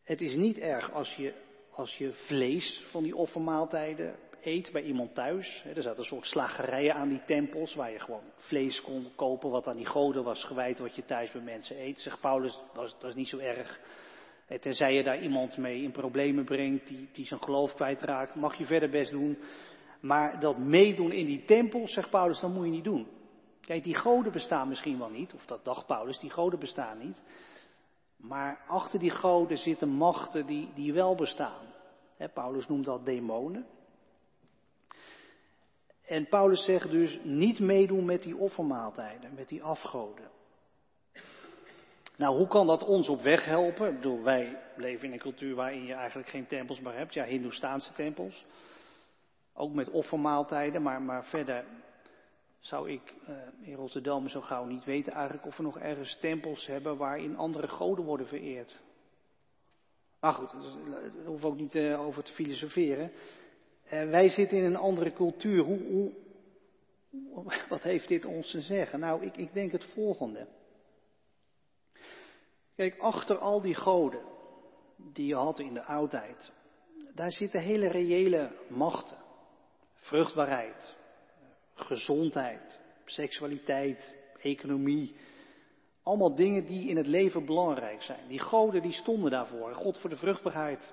[0.03, 1.35] het is niet erg als je,
[1.71, 4.17] als je vlees van die offermaaltijden
[4.47, 5.65] eet bij iemand thuis.
[5.75, 9.67] Er zaten een soort slagerijen aan die tempels waar je gewoon vlees kon kopen wat
[9.67, 12.01] aan die goden was gewijd wat je thuis bij mensen eet.
[12.01, 13.81] Zegt Paulus, dat is, dat is niet zo erg.
[14.61, 18.65] Tenzij je daar iemand mee in problemen brengt, die, die zijn geloof kwijtraakt, mag je
[18.65, 19.39] verder best doen.
[20.01, 23.07] Maar dat meedoen in die tempels, zegt Paulus, dat moet je niet doen.
[23.61, 27.17] Kijk, die goden bestaan misschien wel niet, of dat dacht Paulus, die goden bestaan niet.
[28.17, 31.67] Maar achter die goden zitten machten die, die wel bestaan.
[32.35, 33.67] Paulus noemt dat demonen.
[36.07, 40.31] En Paulus zegt dus niet meedoen met die offermaaltijden, met die afgoden.
[42.17, 43.89] Nou, hoe kan dat ons op weg helpen?
[43.89, 47.15] Ik bedoel, wij leven in een cultuur waarin je eigenlijk geen tempels meer hebt.
[47.15, 48.45] Ja, Hindoestaanse tempels.
[49.55, 51.65] Ook met offermaaltijden, maar, maar verder
[52.59, 56.67] zou ik uh, in Rotterdam zo gauw niet weten eigenlijk of we nog ergens tempels
[56.67, 58.81] hebben waarin andere goden worden vereerd.
[60.21, 63.13] Maar goed, daar hoeven we ook niet uh, over te filosoferen.
[63.93, 65.63] Uh, wij zitten in een andere cultuur.
[65.65, 66.13] Hoe, hoe,
[67.69, 69.01] wat heeft dit ons te zeggen?
[69.01, 70.47] Nou, ik, ik denk het volgende.
[72.77, 74.23] Kijk, achter al die goden
[74.97, 76.53] die je had in de oudheid,
[77.15, 79.17] daar zitten hele reële machten.
[79.95, 80.95] Vruchtbaarheid,
[81.75, 85.17] gezondheid, seksualiteit, economie.
[86.03, 88.29] Allemaal dingen die in het leven belangrijk zijn.
[88.29, 89.75] Die goden die stonden daarvoor.
[89.75, 90.93] God voor de vruchtbaarheid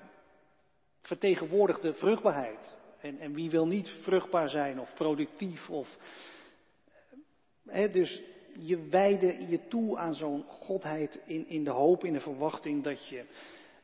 [1.02, 2.76] vertegenwoordigde vruchtbaarheid.
[3.04, 5.98] En, en wie wil niet vruchtbaar zijn of productief of.
[7.66, 8.22] He, dus
[8.60, 13.08] je wijde je toe aan zo'n godheid in, in de hoop, in de verwachting dat
[13.08, 13.26] je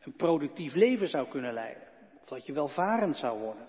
[0.01, 1.83] een productief leven zou kunnen leiden.
[2.21, 3.67] Of dat je welvarend zou worden.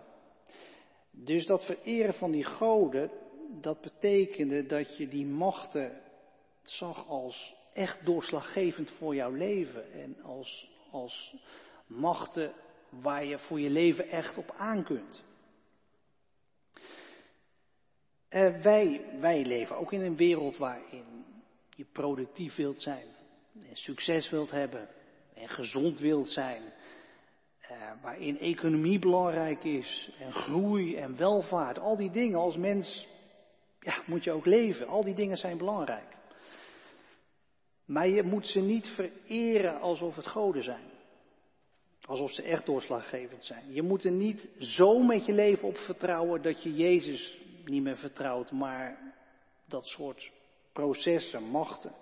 [1.10, 3.10] Dus dat vereren van die goden,
[3.60, 6.00] dat betekende dat je die machten
[6.62, 9.92] zag als echt doorslaggevend voor jouw leven.
[9.92, 11.36] En als, als
[11.86, 12.52] machten
[12.88, 15.28] waar je voor je leven echt op aan kunt.
[18.30, 21.24] Uh, wij, wij leven ook in een wereld waarin
[21.70, 23.06] je productief wilt zijn,
[23.68, 24.88] en succes wilt hebben,
[25.34, 26.62] en gezond wilt zijn,
[27.70, 33.08] uh, waarin economie belangrijk is, en groei en welvaart, al die dingen als mens,
[33.80, 34.86] ja, moet je ook leven.
[34.86, 36.16] Al die dingen zijn belangrijk.
[37.84, 40.90] Maar je moet ze niet vereren alsof het goden zijn.
[42.00, 43.72] Alsof ze echt doorslaggevend zijn.
[43.72, 47.38] Je moet er niet zo met je leven op vertrouwen dat je Jezus
[47.70, 49.14] niet meer vertrouwt, maar
[49.66, 50.30] dat soort
[50.72, 51.92] processen, machten.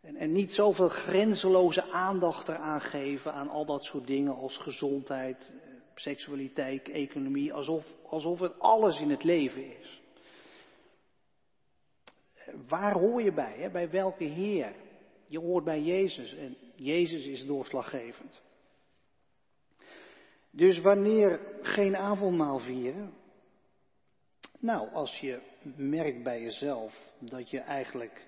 [0.00, 5.52] En, en niet zoveel grenzeloze aandacht eraan geven aan al dat soort dingen als gezondheid,
[5.94, 10.00] seksualiteit, economie, alsof, alsof het alles in het leven is.
[12.68, 13.54] Waar hoor je bij?
[13.56, 13.70] Hè?
[13.70, 14.74] Bij welke Heer?
[15.26, 18.42] Je hoort bij Jezus en Jezus is doorslaggevend.
[20.50, 23.12] Dus wanneer geen avondmaal vieren,
[24.62, 25.40] nou, als je
[25.76, 28.26] merkt bij jezelf dat je eigenlijk,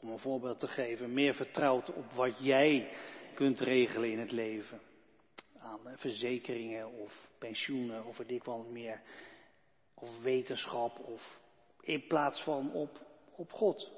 [0.00, 2.90] om een voorbeeld te geven, meer vertrouwt op wat jij
[3.34, 4.80] kunt regelen in het leven.
[5.58, 9.00] Aan verzekeringen of pensioenen of weet ik wat meer.
[9.94, 11.40] Of wetenschap of
[11.80, 13.00] in plaats van op,
[13.36, 13.90] op God.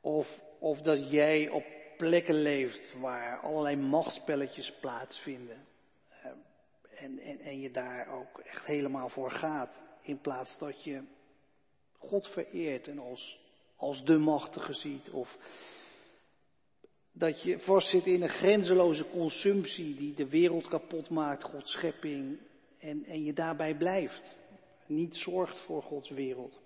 [0.00, 1.64] Of, of dat jij op
[1.96, 5.66] plekken leeft waar allerlei machtspelletjes plaatsvinden.
[7.02, 9.70] En, en, je daar ook echt helemaal voor gaat.
[10.02, 11.02] In plaats dat je
[11.98, 13.40] God vereert en als,
[13.76, 15.10] als de machtige ziet.
[15.10, 15.38] Of
[17.12, 22.38] dat je vastzit in een grenzeloze consumptie die de wereld kapot maakt, Gods schepping.
[22.78, 24.36] En, en je daarbij blijft.
[24.86, 26.60] Niet zorgt voor Gods wereld.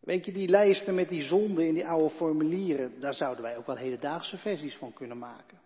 [0.00, 3.66] Weet je, die lijsten met die zonden in die oude formulieren, daar zouden wij ook
[3.66, 5.60] wel hedendaagse versies van kunnen maken.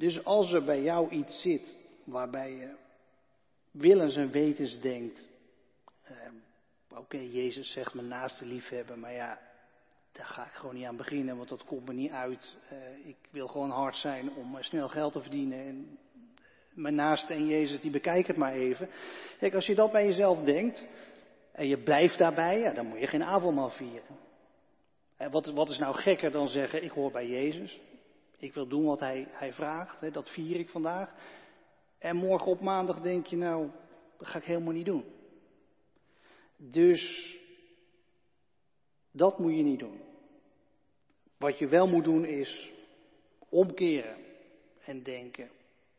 [0.00, 2.74] Dus als er bij jou iets zit waarbij je
[3.70, 5.28] willens en wetens denkt,
[6.02, 6.14] eh,
[6.98, 9.40] oké, Jezus zegt mijn naaste liefhebben, maar ja,
[10.12, 12.56] daar ga ik gewoon niet aan beginnen, want dat komt me niet uit.
[12.72, 15.98] Uh, ik wil gewoon hard zijn om snel geld te verdienen en
[16.72, 18.88] mijn naaste en Jezus, die bekijken het maar even.
[19.38, 20.86] Kijk, als je dat bij jezelf denkt
[21.52, 24.18] en je blijft daarbij, ja, dan moet je geen avondmaal vieren.
[25.16, 27.80] En wat, wat is nou gekker dan zeggen, ik hoor bij Jezus.
[28.40, 31.14] Ik wil doen wat hij, hij vraagt, hè, dat vier ik vandaag.
[31.98, 33.70] En morgen op maandag denk je, nou,
[34.18, 35.04] dat ga ik helemaal niet doen.
[36.56, 37.36] Dus
[39.10, 40.00] dat moet je niet doen.
[41.36, 42.70] Wat je wel moet doen is
[43.48, 44.16] omkeren
[44.84, 45.50] en denken,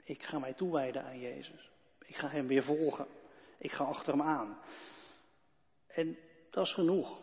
[0.04, 1.70] ik ga mij toewijden aan Jezus.
[2.06, 3.08] Ik ga hem weer volgen.
[3.58, 4.60] Ik ga achter hem aan.
[5.88, 6.18] En
[6.50, 7.22] dat is genoeg.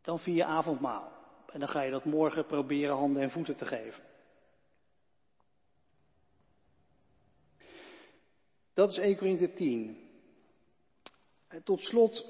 [0.00, 1.21] Dan vier je avondmaal.
[1.52, 4.02] En dan ga je dat morgen proberen handen en voeten te geven.
[8.74, 10.10] Dat is 1 Korinthe 10.
[11.64, 12.26] Tot slot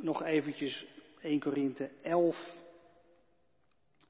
[0.00, 0.86] nog eventjes
[1.20, 2.56] 1 Korinthe 11.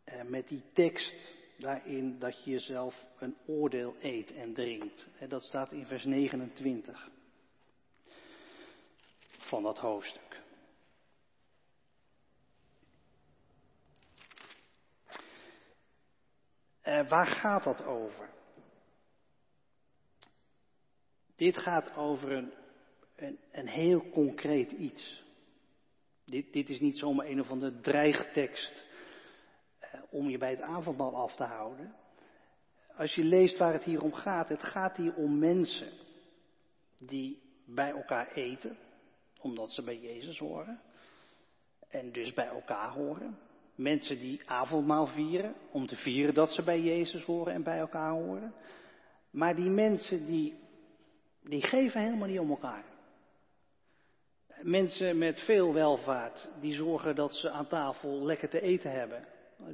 [0.05, 5.09] Eh, met die tekst daarin dat je jezelf een oordeel eet en drinkt.
[5.29, 7.11] Dat staat in vers 29
[9.39, 10.28] van dat hoofdstuk.
[16.89, 18.29] Uh, waar gaat dat over?
[21.37, 22.53] Dit gaat over een,
[23.17, 25.25] een, een heel concreet iets.
[26.25, 28.87] Dit, dit, is niet zomaar een of andere dreigtekst
[29.81, 31.95] uh, om je bij het avondmaal af te houden.
[32.97, 35.93] Als je leest waar het hier om gaat, het gaat hier om mensen
[36.99, 38.79] die bij elkaar eten,
[39.41, 40.81] omdat ze bij Jezus horen.
[41.89, 43.39] En dus bij elkaar horen.
[43.79, 48.13] Mensen die avondmaal vieren, om te vieren dat ze bij Jezus horen en bij elkaar
[48.13, 48.55] horen.
[49.31, 50.55] Maar die mensen die,
[51.43, 52.85] die geven helemaal niet om elkaar.
[54.63, 59.27] Mensen met veel welvaart, die zorgen dat ze aan tafel lekker te eten hebben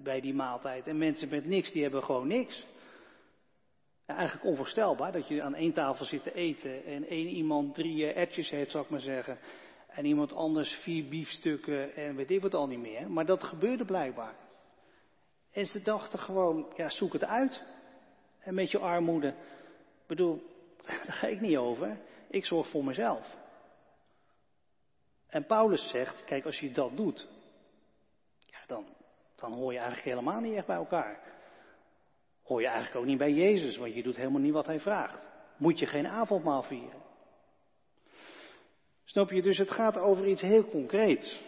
[0.02, 0.86] bij die maaltijd.
[0.86, 2.66] En mensen met niks, die hebben gewoon niks.
[4.06, 8.50] Eigenlijk onvoorstelbaar dat je aan één tafel zit te eten en één iemand drie ertjes
[8.50, 9.38] heeft, zou ik maar zeggen.
[9.94, 13.10] En iemand anders vier biefstukken en weet ik wat al niet meer.
[13.10, 14.34] Maar dat gebeurde blijkbaar.
[15.52, 17.62] En ze dachten gewoon, ja, zoek het uit.
[18.40, 19.28] En met je armoede.
[19.28, 20.42] Ik bedoel,
[20.86, 22.00] daar ga ik niet over.
[22.28, 23.36] Ik zorg voor mezelf.
[25.26, 27.28] En Paulus zegt, kijk, als je dat doet,
[28.46, 28.86] ja, dan,
[29.36, 31.20] dan hoor je eigenlijk helemaal niet echt bij elkaar.
[32.42, 35.28] Hoor je eigenlijk ook niet bij Jezus, want je doet helemaal niet wat hij vraagt.
[35.56, 37.03] Moet je geen avondmaal vieren.
[39.04, 39.42] Snap je?
[39.42, 41.42] Dus het gaat over iets heel concreets.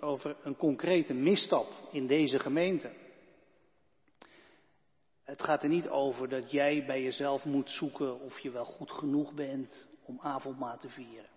[0.00, 2.90] Over een concrete misstap in deze gemeente.
[5.24, 8.90] Het gaat er niet over dat jij bij jezelf moet zoeken of je wel goed
[8.90, 11.30] genoeg bent om avondmaal te vieren.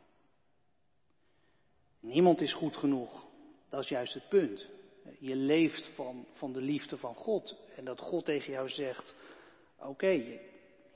[2.00, 3.26] Niemand is goed genoeg.
[3.70, 4.68] Dat is juist het punt.
[5.20, 7.56] Je leeft van, van de liefde van God.
[7.76, 9.16] En dat God tegen jou zegt:
[9.78, 10.40] Oké, je,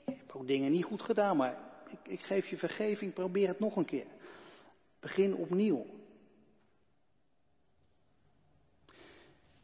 [0.04, 1.58] hebt ook dingen niet goed gedaan, maar
[1.90, 4.06] ik, ik geef je vergeving, probeer het nog een keer.
[5.02, 5.86] Begin opnieuw.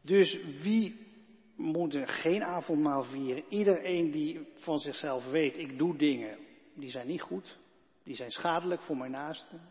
[0.01, 1.07] Dus wie
[1.55, 3.43] moet er geen avondmaal vieren?
[3.49, 6.37] Iedereen die van zichzelf weet, ik doe dingen,
[6.73, 7.57] die zijn niet goed,
[8.03, 9.61] die zijn schadelijk voor mijn naasten,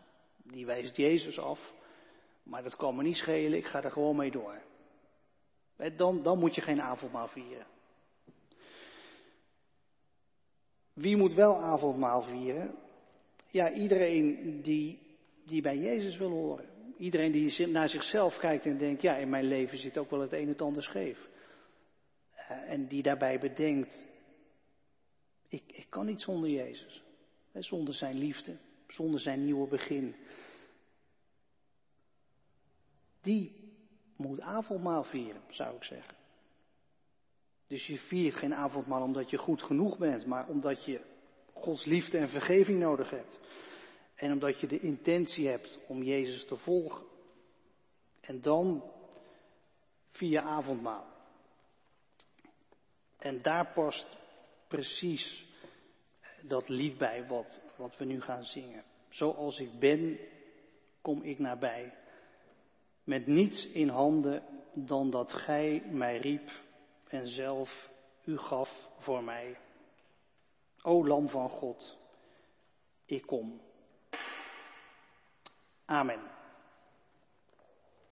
[0.43, 1.73] die wijst Jezus af,
[2.43, 4.61] maar dat kan me niet schelen, ik ga er gewoon mee door.
[5.95, 7.67] Dan, dan moet je geen avondmaal vieren.
[10.93, 12.75] Wie moet wel avondmaal vieren?
[13.51, 15.08] Ja, iedereen die
[15.49, 16.69] die bij Jezus wil horen.
[16.97, 20.33] Iedereen die naar zichzelf kijkt en denkt, ja, in mijn leven zit ook wel het
[20.33, 21.27] een en het ander scheef.
[22.35, 24.07] Uh, en die daarbij bedenkt,
[25.47, 27.03] ik, ik kan niet zonder Jezus.
[27.53, 30.15] Zonder zijn liefde, zonder zijn nieuwe begin.
[33.21, 33.73] Die
[34.15, 36.15] moet avondmaal vieren, zou ik zeggen.
[37.67, 41.01] Dus je viert geen avondmaal omdat je goed genoeg bent, maar omdat je
[41.53, 43.39] Gods liefde en vergeving nodig hebt.
[44.19, 47.05] En omdat je de intentie hebt om Jezus te volgen.
[48.21, 48.83] En dan
[50.11, 51.05] via avondmaal.
[53.17, 54.17] En daar past
[54.67, 55.45] precies
[56.41, 58.83] dat lied bij wat, wat we nu gaan zingen.
[59.09, 60.19] Zoals ik ben,
[61.01, 61.93] kom ik nabij.
[63.03, 64.43] Met niets in handen
[64.73, 66.51] dan dat gij mij riep
[67.07, 67.89] en zelf
[68.23, 69.57] u gaf voor mij.
[70.81, 71.97] O Lam van God,
[73.05, 73.61] ik kom.
[75.89, 76.38] Amen.